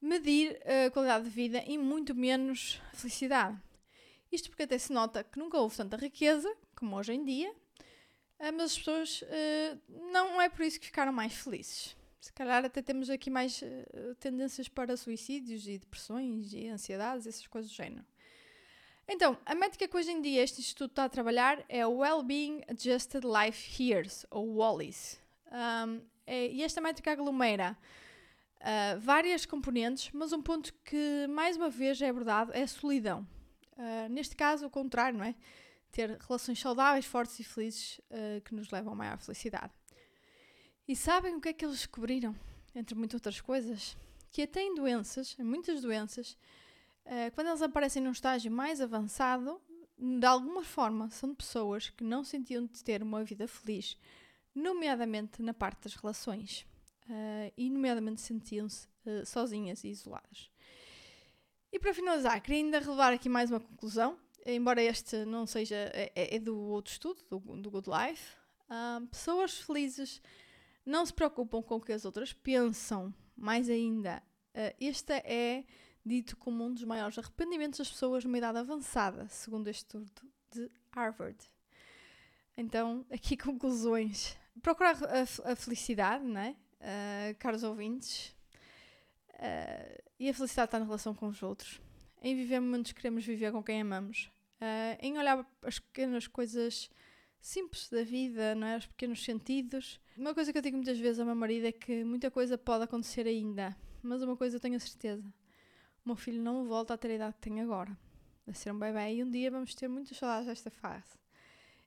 medir 0.00 0.58
a 0.86 0.90
qualidade 0.90 1.24
de 1.24 1.30
vida 1.30 1.62
e 1.66 1.76
muito 1.76 2.14
menos 2.14 2.80
felicidade. 2.94 3.58
Isto 4.32 4.48
porque 4.48 4.62
até 4.62 4.78
se 4.78 4.92
nota 4.92 5.22
que 5.22 5.38
nunca 5.38 5.58
houve 5.58 5.76
tanta 5.76 5.96
riqueza 5.96 6.50
como 6.74 6.96
hoje 6.96 7.12
em 7.12 7.24
dia, 7.24 7.54
ah, 8.38 8.50
mas 8.52 8.72
as 8.72 8.78
pessoas 8.78 9.22
não 10.10 10.40
é 10.40 10.48
por 10.48 10.64
isso 10.64 10.80
que 10.80 10.86
ficaram 10.86 11.12
mais 11.12 11.34
felizes. 11.34 11.94
Se 12.18 12.32
calhar 12.32 12.64
até 12.64 12.80
temos 12.80 13.10
aqui 13.10 13.28
mais 13.28 13.62
tendências 14.18 14.68
para 14.68 14.96
suicídios 14.96 15.66
e 15.66 15.76
depressões 15.76 16.54
e 16.54 16.68
ansiedades, 16.68 17.26
essas 17.26 17.46
coisas 17.46 17.70
do 17.70 17.74
género. 17.74 18.06
Então, 19.12 19.36
a 19.44 19.56
métrica 19.56 19.88
que 19.88 19.96
hoje 19.96 20.12
em 20.12 20.22
dia 20.22 20.40
este 20.40 20.60
instituto 20.60 20.92
está 20.92 21.04
a 21.04 21.08
trabalhar 21.08 21.64
é 21.68 21.84
o 21.84 21.98
Wellbeing 21.98 22.62
Adjusted 22.68 23.26
Life 23.26 23.82
Years, 23.82 24.24
ou 24.30 24.54
WALLIS. 24.54 25.19
Um, 25.50 26.00
é, 26.26 26.46
e 26.46 26.62
esta 26.62 26.80
métrica 26.80 27.10
aglomera 27.10 27.76
uh, 28.60 29.00
várias 29.00 29.44
componentes, 29.44 30.10
mas 30.12 30.32
um 30.32 30.40
ponto 30.40 30.72
que 30.84 31.26
mais 31.28 31.56
uma 31.56 31.68
vez 31.68 32.00
é 32.00 32.08
abordado 32.08 32.52
é 32.52 32.62
a 32.62 32.68
solidão. 32.68 33.26
Uh, 33.72 34.08
neste 34.10 34.36
caso, 34.36 34.66
o 34.66 34.70
contrário, 34.70 35.18
não 35.18 35.24
é? 35.24 35.34
ter 35.90 36.16
relações 36.20 36.60
saudáveis, 36.60 37.04
fortes 37.04 37.40
e 37.40 37.44
felizes 37.44 37.98
uh, 37.98 38.40
que 38.44 38.54
nos 38.54 38.70
levam 38.70 38.92
a 38.92 38.96
maior 38.96 39.18
felicidade. 39.18 39.72
E 40.86 40.94
sabem 40.94 41.34
o 41.34 41.40
que 41.40 41.48
é 41.48 41.52
que 41.52 41.64
eles 41.64 41.78
descobriram? 41.78 42.32
Entre 42.74 42.94
muitas 42.94 43.14
outras 43.14 43.40
coisas, 43.40 43.96
que 44.30 44.42
até 44.42 44.62
em 44.62 44.72
doenças, 44.74 45.36
em 45.36 45.42
muitas 45.42 45.82
doenças, 45.82 46.36
quando 47.34 47.48
eles 47.48 47.62
aparecem 47.62 48.00
num 48.00 48.12
estágio 48.12 48.50
mais 48.50 48.80
avançado, 48.80 49.60
de 49.98 50.24
alguma 50.24 50.62
forma 50.62 51.10
são 51.10 51.34
pessoas 51.34 51.90
que 51.90 52.04
não 52.04 52.22
sentiam 52.22 52.64
de 52.66 52.84
ter 52.84 53.02
uma 53.02 53.24
vida 53.24 53.48
feliz, 53.48 53.96
nomeadamente 54.54 55.42
na 55.42 55.54
parte 55.54 55.84
das 55.84 55.94
relações, 55.94 56.66
uh, 57.08 57.52
e 57.56 57.68
nomeadamente 57.70 58.20
sentiam-se 58.20 58.86
uh, 59.06 59.24
sozinhas 59.26 59.84
e 59.84 59.88
isoladas. 59.88 60.50
E 61.72 61.78
para 61.78 61.94
finalizar, 61.94 62.40
queria 62.42 62.64
ainda 62.64 62.78
revelar 62.78 63.12
aqui 63.12 63.28
mais 63.28 63.50
uma 63.50 63.60
conclusão, 63.60 64.18
embora 64.44 64.82
este 64.82 65.24
não 65.24 65.46
seja, 65.46 65.76
é, 65.76 66.12
é, 66.14 66.36
é 66.36 66.38
do 66.38 66.56
outro 66.56 66.92
estudo, 66.92 67.22
do, 67.30 67.38
do 67.38 67.70
Good 67.70 67.88
Life, 67.88 68.36
um, 68.70 69.06
pessoas 69.06 69.58
felizes 69.58 70.22
não 70.84 71.04
se 71.04 71.12
preocupam 71.12 71.62
com 71.62 71.76
o 71.76 71.80
que 71.80 71.92
as 71.92 72.04
outras 72.04 72.32
pensam. 72.32 73.14
Mais 73.36 73.68
ainda, 73.68 74.22
uh, 74.54 74.74
este 74.80 75.12
é 75.12 75.64
dito 76.04 76.36
como 76.36 76.64
um 76.64 76.72
dos 76.72 76.84
maiores 76.84 77.18
arrependimentos 77.18 77.78
das 77.78 77.90
pessoas 77.90 78.24
numa 78.24 78.38
idade 78.38 78.58
avançada, 78.58 79.28
segundo 79.28 79.68
este 79.68 79.84
estudo 79.84 80.10
de 80.52 80.70
Harvard. 80.92 81.38
Então, 82.56 83.04
aqui 83.10 83.36
conclusões. 83.38 84.36
Procurar 84.62 84.96
a, 85.04 85.52
a 85.52 85.56
felicidade, 85.56 86.24
né? 86.24 86.56
Uh, 86.80 87.36
caros 87.38 87.62
ouvintes. 87.62 88.34
Uh, 89.34 90.02
e 90.18 90.28
a 90.28 90.34
felicidade 90.34 90.68
está 90.68 90.78
na 90.78 90.84
relação 90.84 91.14
com 91.14 91.26
os 91.28 91.42
outros 91.42 91.80
em 92.22 92.36
viver 92.36 92.60
momentos 92.60 92.92
que 92.92 93.00
queremos 93.00 93.24
viver 93.24 93.50
com 93.52 93.62
quem 93.62 93.80
amamos, 93.80 94.30
uh, 94.60 94.98
em 95.00 95.18
olhar 95.18 95.46
as 95.62 95.78
pequenas 95.78 96.26
coisas 96.26 96.90
simples 97.40 97.88
da 97.88 98.02
vida, 98.02 98.54
não 98.54 98.66
é? 98.66 98.76
os 98.76 98.86
pequenos 98.86 99.24
sentidos. 99.24 99.98
Uma 100.16 100.34
coisa 100.34 100.52
que 100.52 100.58
eu 100.58 100.62
digo 100.62 100.76
muitas 100.76 100.98
vezes 100.98 101.18
ao 101.18 101.26
meu 101.26 101.34
marido 101.34 101.66
é 101.66 101.72
que 101.72 102.04
muita 102.04 102.30
coisa 102.30 102.58
pode 102.58 102.84
acontecer 102.84 103.26
ainda, 103.26 103.74
mas 104.02 104.22
uma 104.22 104.36
coisa 104.36 104.56
eu 104.56 104.60
tenho 104.60 104.76
a 104.76 104.80
certeza: 104.80 105.26
o 106.04 106.08
meu 106.08 106.16
filho 106.16 106.42
não 106.42 106.66
volta 106.66 106.94
a 106.94 106.98
ter 106.98 107.10
a 107.12 107.14
idade 107.14 107.34
que 107.34 107.40
tem 107.40 107.60
agora, 107.60 107.96
a 108.46 108.52
ser 108.52 108.72
um 108.72 108.78
bebê, 108.78 109.14
e 109.14 109.24
um 109.24 109.30
dia 109.30 109.50
vamos 109.50 109.74
ter 109.74 109.88
muitas 109.88 110.16
saudades 110.16 110.46
desta 110.46 110.70
fase. 110.70 111.19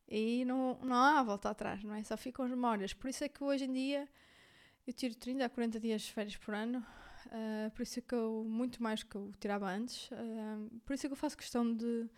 E 0.07 0.45
não, 0.45 0.77
não 0.83 0.95
há 0.95 1.23
volta 1.23 1.49
atrás, 1.49 1.83
não 1.83 1.95
é? 1.95 2.03
Só 2.03 2.17
ficam 2.17 2.45
as 2.45 2.51
memórias. 2.51 2.93
Por 2.93 3.09
isso 3.09 3.23
é 3.23 3.29
que 3.29 3.43
hoje 3.43 3.65
em 3.65 3.73
dia 3.73 4.07
eu 4.85 4.93
tiro 4.93 5.15
30 5.15 5.45
a 5.45 5.49
40 5.49 5.79
dias 5.79 6.01
de 6.01 6.13
férias 6.13 6.37
por 6.37 6.53
ano 6.53 6.85
Uh, 7.27 7.71
por 7.71 7.83
isso 7.83 7.99
é 7.99 8.01
que 8.01 8.13
eu, 8.13 8.45
muito 8.47 8.81
mais 8.81 9.03
que 9.03 9.15
eu 9.15 9.31
tirava 9.39 9.69
antes, 9.69 10.09
uh, 10.11 10.79
por 10.85 10.93
isso 10.93 11.05
é 11.05 11.09
que 11.09 11.13
eu 11.13 11.17
faço 11.17 11.37
questão 11.37 11.73
de, 11.73 12.09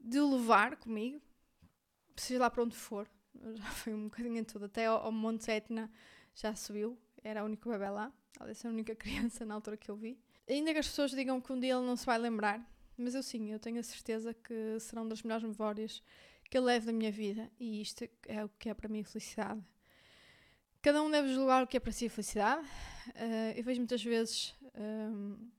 de 0.00 0.20
levar 0.20 0.76
comigo, 0.76 1.20
seja 2.16 2.40
lá 2.40 2.50
para 2.50 2.62
onde 2.62 2.76
for. 2.76 3.08
Já 3.54 3.64
foi 3.70 3.94
um 3.94 4.04
bocadinho 4.04 4.36
em 4.36 4.44
tudo, 4.44 4.64
até 4.64 4.86
ao, 4.86 5.04
ao 5.04 5.12
Monte 5.12 5.50
Etna 5.50 5.90
já 6.34 6.54
subiu, 6.54 6.98
era 7.22 7.42
a 7.42 7.44
única 7.44 7.70
bebê 7.70 7.88
lá, 7.88 8.12
é 8.40 8.66
a 8.66 8.70
única 8.70 8.94
criança 8.96 9.44
na 9.44 9.54
altura 9.54 9.76
que 9.76 9.90
eu 9.90 9.96
vi. 9.96 10.18
Ainda 10.48 10.72
que 10.72 10.78
as 10.78 10.88
pessoas 10.88 11.12
digam 11.12 11.40
que 11.40 11.52
um 11.52 11.60
dia 11.60 11.74
ele 11.74 11.86
não 11.86 11.96
se 11.96 12.04
vai 12.04 12.18
lembrar, 12.18 12.60
mas 12.96 13.14
eu 13.14 13.22
sim, 13.22 13.52
eu 13.52 13.58
tenho 13.58 13.78
a 13.78 13.82
certeza 13.82 14.34
que 14.34 14.80
serão 14.80 15.06
das 15.06 15.22
melhores 15.22 15.44
memórias 15.44 16.02
que 16.50 16.56
eu 16.56 16.62
levo 16.62 16.86
da 16.86 16.92
minha 16.92 17.12
vida, 17.12 17.50
e 17.58 17.80
isto 17.80 18.08
é 18.26 18.44
o 18.44 18.48
que 18.48 18.68
é 18.68 18.74
para 18.74 18.88
mim 18.88 19.04
felicidade. 19.04 19.62
Cada 20.80 21.02
um 21.02 21.10
deve 21.10 21.34
julgar 21.34 21.62
o 21.62 21.66
que 21.66 21.76
é 21.76 21.80
para 21.80 21.92
si 21.92 22.08
felicidade. 22.08 22.66
Uh, 23.08 23.52
eu 23.56 23.64
vejo 23.64 23.80
muitas 23.80 24.02
vezes 24.02 24.54
um, 24.74 25.50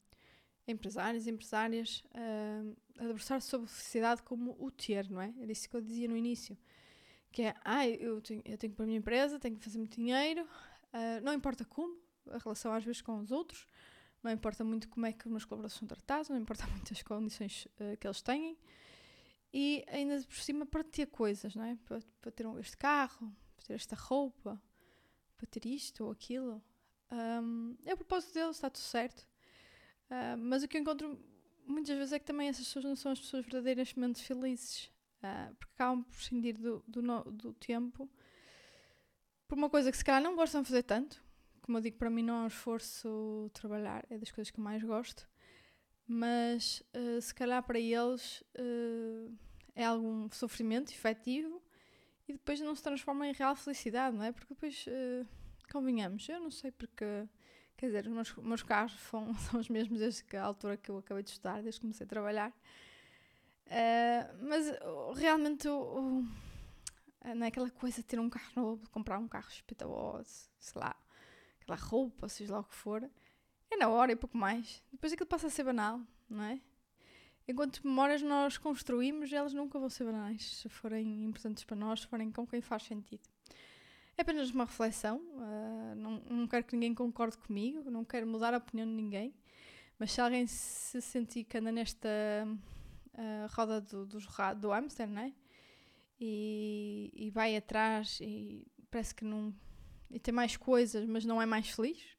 empresários 0.68 1.28
e 1.28 1.30
empresárias 1.30 2.04
uh, 2.16 2.76
a 2.98 3.04
debruçar 3.04 3.42
sobre 3.42 3.68
felicidade 3.68 4.24
como 4.24 4.56
o 4.60 4.72
ter, 4.72 5.10
não 5.10 5.22
é? 5.22 5.34
Era 5.40 5.52
isso 5.52 5.70
que 5.70 5.76
eu 5.76 5.82
dizia 5.82 6.08
no 6.08 6.16
início. 6.16 6.58
Que 7.32 7.44
é, 7.44 7.54
ah, 7.64 7.88
eu 7.88 8.22
tenho, 8.22 8.42
eu 8.46 8.58
tenho 8.58 8.74
para 8.74 8.84
a 8.84 8.88
minha 8.88 8.98
empresa, 8.98 9.40
tenho 9.40 9.56
que 9.56 9.64
fazer 9.64 9.78
muito 9.78 9.96
dinheiro, 9.96 10.44
uh, 10.44 11.22
não 11.22 11.34
importa 11.34 11.66
como, 11.66 11.98
a 12.32 12.38
relação 12.38 12.74
às 12.74 12.84
vezes 12.84 13.02
com 13.02 13.20
os 13.20 13.32
outros, 13.32 13.68
não 14.24 14.32
importa 14.32 14.64
muito 14.64 14.90
como 14.90 15.06
é 15.06 15.14
que 15.14 15.26
os 15.26 15.32
meus 15.32 15.46
colaboradores 15.46 15.78
são 15.78 15.88
tratados, 15.88 16.30
não 16.30 16.38
importa 16.38 16.66
muito 16.72 16.94
as 16.94 17.04
condições 17.04 17.66
uh, 17.80 17.98
que 18.00 18.08
eles 18.08 18.22
têm. 18.22 18.58
E 19.52 19.84
ainda 19.88 20.22
por 20.22 20.38
cima 20.38 20.66
para 20.66 20.84
ter 20.84 21.08
coisas, 21.08 21.56
não 21.56 21.64
é? 21.64 21.76
Para, 21.86 22.00
para 22.22 22.32
ter 22.32 22.46
este 22.60 22.78
carro, 22.78 23.36
para 23.56 23.66
ter 23.66 23.74
esta 23.74 23.96
roupa, 23.96 24.62
para 25.38 25.48
ter 25.48 25.66
isto 25.66 26.06
ou 26.06 26.12
aquilo. 26.12 26.62
Um, 27.12 27.76
é 27.86 27.94
o 27.94 27.98
propósito 27.98 28.34
deles, 28.34 28.58
está 28.58 28.70
tudo 28.70 28.84
certo. 28.84 29.28
Uh, 30.10 30.38
mas 30.38 30.64
o 30.64 30.68
que 30.68 30.78
eu 30.78 30.82
encontro 30.82 31.20
muitas 31.66 31.98
vezes 31.98 32.14
é 32.14 32.20
que 32.20 32.26
também 32.26 32.48
essas 32.48 32.66
pessoas 32.66 32.86
não 32.86 32.96
são 32.96 33.12
as 33.12 33.20
pessoas 33.20 33.46
verdadeiramente 33.46 34.22
felizes. 34.24 34.92
Uh, 35.22 35.54
porque 35.56 35.74
acabam 35.74 36.04
por 36.04 36.12
prescindir 36.12 36.58
do, 36.58 36.84
do, 36.88 37.02
no, 37.02 37.24
do, 37.26 37.54
tempo 37.54 38.10
por 39.50 39.58
uma 39.58 39.70
coisa 39.70 39.92
que 39.92 39.98
se 39.98 40.06
calhar 40.06 40.22
não 40.22 40.34
gostam 40.34 40.62
de 40.62 40.70
fazer 40.70 40.84
tanto. 40.84 41.22
Como 41.62 41.78
eu 41.78 41.82
digo, 41.82 41.98
para 41.98 42.10
mim 42.10 42.24
não 42.24 42.36
é 42.36 42.44
um 42.44 42.48
esforço 42.48 43.50
trabalhar, 43.54 44.06
é 44.10 44.18
das 44.18 44.32
coisas 44.32 44.50
que 44.50 44.60
eu 44.60 44.64
mais 44.64 44.82
gosto. 44.82 45.28
Mas 46.12 46.82
uh, 46.96 47.22
se 47.22 47.34
calhar 47.36 47.62
para 47.62 47.80
eles 47.80 48.44
é 49.76 49.86
algum 49.86 50.28
sofrimento 50.32 50.92
efetivo 50.92 51.62
e 52.28 52.34
depois 52.34 52.60
não 52.60 52.76
se 52.76 52.82
transforma 52.82 53.28
em 53.28 53.32
real 53.32 53.56
felicidade, 53.56 54.18
não 54.18 54.24
é? 54.24 54.32
Porque 54.32 54.54
depois 54.54 54.86
convenhamos, 55.72 56.28
eu 56.28 56.40
não 56.40 56.52
sei 56.52 56.72
porque. 56.72 57.06
Quer 57.78 57.86
dizer, 57.86 58.08
os 58.08 58.12
meus, 58.12 58.36
meus 58.38 58.64
carros 58.64 58.92
são, 59.10 59.34
são 59.36 59.60
os 59.60 59.70
mesmos 59.70 60.00
desde 60.00 60.36
a 60.36 60.44
altura 60.44 60.76
que 60.76 60.90
eu 60.90 60.98
acabei 60.98 61.24
de 61.24 61.30
estudar, 61.30 61.62
desde 61.62 61.80
que 61.80 61.86
comecei 61.86 62.06
a 62.06 62.10
trabalhar. 62.10 62.52
Uh, 63.70 64.48
mas 64.48 64.68
uh, 64.68 65.14
realmente 65.14 65.68
uh, 65.68 66.26
não 67.36 67.46
é 67.46 67.50
aquela 67.50 67.70
coisa 67.70 67.98
de 67.98 68.04
ter 68.04 68.20
um 68.20 68.30
carro 68.30 68.52
novo, 68.56 68.90
comprar 68.90 69.20
um 69.20 69.28
carro 69.28 69.48
espetaculoso, 69.48 70.50
sei 70.58 70.82
lá, 70.82 70.96
aquela 71.62 71.78
roupa, 71.78 72.28
seja 72.28 72.54
lá 72.54 72.60
o 72.62 72.64
que 72.64 72.74
for. 72.74 73.08
É 73.72 73.78
na 73.78 73.88
hora 73.90 74.12
e 74.12 74.16
pouco 74.16 74.38
mais. 74.38 74.84
Depois 74.92 75.14
aquilo 75.14 75.28
passa 75.28 75.48
a 75.48 75.50
ser 75.50 75.64
banal, 75.64 76.02
não 76.30 76.44
é? 76.44 76.60
Enquanto 77.48 77.82
memórias 77.84 78.22
nós 78.22 78.58
construímos, 78.58 79.34
elas 79.34 79.54
nunca 79.54 79.80
vão 79.80 79.90
ser 79.90 80.04
banais, 80.04 80.58
se 80.58 80.70
forem 80.70 81.24
importantes 81.24 81.64
para 81.64 81.76
nós, 81.76 82.02
se 82.02 82.08
forem 82.08 82.32
com 82.32 82.46
quem 82.46 82.62
faz 82.62 82.84
sentido. 82.84 83.24
É 84.16 84.22
apenas 84.22 84.52
uma 84.52 84.66
reflexão, 84.66 85.18
uh, 85.18 85.96
não, 85.96 86.22
não 86.30 86.48
quero 86.48 86.66
que 86.66 86.76
ninguém 86.76 86.94
concorde 86.94 87.38
comigo, 87.38 87.90
não 87.90 88.06
quero 88.06 88.28
mudar 88.28 88.54
a 88.54 88.58
opinião 88.58 88.86
de 88.86 88.94
ninguém, 88.94 89.34
mas 89.98 90.12
se 90.12 90.22
alguém 90.22 90.46
se 90.46 91.02
sentir 91.02 91.44
que 91.44 91.58
anda 91.58 91.72
nesta 91.72 92.08
uh, 93.16 93.56
roda 93.56 93.82
do, 93.82 94.06
do, 94.06 94.20
do 94.60 94.70
hamster, 94.70 95.10
não 95.10 95.22
é? 95.22 95.34
E, 96.20 97.10
e 97.14 97.30
vai 97.32 97.56
atrás 97.56 98.20
e 98.22 98.68
parece 98.92 99.16
que 99.16 99.24
não. 99.24 99.56
e 100.12 100.20
tem 100.20 100.34
mais 100.34 100.56
coisas, 100.56 101.08
mas 101.08 101.26
não 101.26 101.42
é 101.42 101.46
mais 101.46 101.70
feliz, 101.70 102.19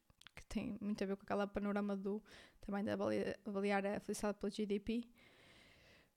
tem 0.50 0.76
muito 0.80 1.02
a 1.02 1.06
ver 1.06 1.16
com 1.16 1.22
aquele 1.22 1.46
panorama 1.46 1.96
do 1.96 2.22
também 2.60 2.84
de 2.84 2.90
avaliar, 2.90 3.86
a 3.86 4.00
felicidade 4.00 4.38
pelo 4.38 4.52
GDP. 4.52 5.08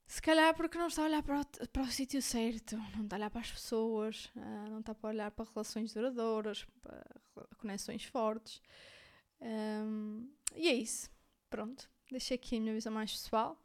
Se 0.06 0.22
calhar 0.22 0.54
porque 0.56 0.78
não 0.78 0.88
está 0.88 1.04
a 1.04 1.06
olhar 1.06 1.24
para 1.24 1.42
o, 1.42 1.68
para 1.70 1.84
o 1.84 1.88
sítio 1.88 2.22
certo, 2.22 2.76
não 2.96 3.04
está 3.04 3.16
a 3.16 3.20
olhar 3.20 3.30
para 3.30 3.42
as 3.42 3.52
pessoas, 3.52 4.26
uh, 4.36 4.70
não 4.70 4.80
está 4.80 4.96
a 5.02 5.08
olhar 5.08 5.32
para 5.32 5.50
relações 5.50 5.94
duradouras, 5.94 6.66
para 6.82 7.48
conexões 7.58 8.04
fortes. 8.04 8.62
Um, 9.40 10.30
e 10.56 10.68
é 10.68 10.74
isso. 10.74 11.10
Pronto. 11.50 11.90
Deixei 12.12 12.36
aqui 12.36 12.58
a 12.58 12.60
minha 12.60 12.74
visão 12.74 12.92
mais 12.92 13.12
pessoal. 13.12 13.62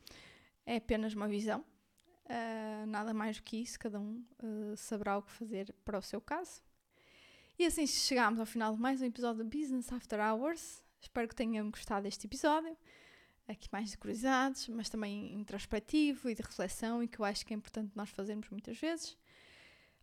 É 0.64 0.76
apenas 0.76 1.14
uma 1.14 1.28
visão. 1.28 1.64
Uh, 2.24 2.86
nada 2.86 3.12
mais 3.14 3.38
do 3.38 3.42
que 3.42 3.56
isso. 3.56 3.78
Cada 3.78 3.98
um 3.98 4.24
uh, 4.42 4.76
saberá 4.76 5.18
o 5.18 5.22
que 5.22 5.32
fazer 5.32 5.74
para 5.84 5.98
o 5.98 6.02
seu 6.02 6.20
caso. 6.20 6.62
E 7.58 7.66
assim 7.66 7.88
chegamos 7.88 8.38
ao 8.38 8.46
final 8.46 8.72
de 8.72 8.80
mais 8.80 9.02
um 9.02 9.04
episódio 9.04 9.42
do 9.42 9.50
Business 9.50 9.92
After 9.92 10.20
Hours. 10.20 10.80
Espero 11.00 11.26
que 11.26 11.34
tenham 11.34 11.68
gostado 11.72 12.04
deste 12.04 12.24
episódio 12.24 12.76
aqui 13.48 13.68
mais 13.72 13.90
de 13.90 13.98
curiosidades, 13.98 14.68
mas 14.68 14.88
também 14.88 15.34
introspectivo 15.34 16.30
e 16.30 16.36
de 16.36 16.42
reflexão 16.42 17.02
e 17.02 17.08
que 17.08 17.18
eu 17.18 17.24
acho 17.24 17.44
que 17.44 17.52
é 17.52 17.56
importante 17.56 17.90
nós 17.96 18.10
fazermos 18.10 18.48
muitas 18.50 18.78
vezes. 18.78 19.18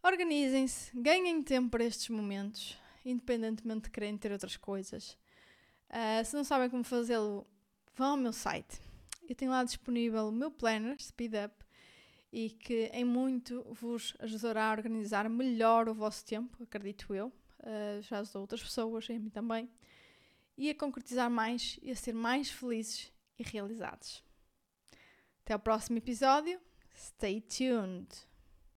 Organizem-se, 0.03 0.91
ganhem 0.99 1.41
tempo 1.41 1.69
para 1.69 1.85
estes 1.85 2.09
momentos, 2.09 2.77
independentemente 3.05 3.83
de 3.83 3.89
quererem 3.91 4.17
ter 4.17 4.33
outras 4.33 4.57
coisas. 4.57 5.17
Uh, 5.89 6.25
se 6.25 6.35
não 6.35 6.43
sabem 6.43 6.69
como 6.69 6.83
fazê-lo, 6.83 7.47
vão 7.95 8.11
ao 8.11 8.17
meu 8.17 8.33
site. 8.33 8.81
Eu 9.29 9.33
tenho 9.33 9.51
lá 9.51 9.63
disponível 9.63 10.27
o 10.27 10.31
meu 10.31 10.51
planner, 10.51 11.01
Speed 11.01 11.31
Up, 11.45 11.55
e 12.33 12.49
que 12.49 12.91
em 12.91 13.05
muito 13.05 13.65
vos 13.71 14.13
ajudará 14.19 14.67
a 14.67 14.71
organizar 14.71 15.29
melhor 15.29 15.87
o 15.87 15.93
vosso 15.93 16.25
tempo, 16.25 16.61
acredito 16.61 17.15
eu. 17.15 17.31
Uh, 17.59 18.01
já 18.01 18.19
ajudou 18.19 18.41
outras 18.41 18.61
pessoas, 18.61 19.07
e 19.09 19.13
a 19.13 19.19
mim 19.19 19.29
também. 19.29 19.69
E 20.57 20.69
a 20.69 20.75
concretizar 20.75 21.29
mais 21.29 21.79
e 21.81 21.91
a 21.91 21.95
ser 21.95 22.13
mais 22.13 22.49
felizes 22.49 23.11
e 23.37 23.43
realizados. 23.43 24.23
Até 25.43 25.55
o 25.55 25.59
próximo 25.59 25.97
episódio. 25.97 26.59
Stay 26.95 27.41
tuned! 27.41 28.07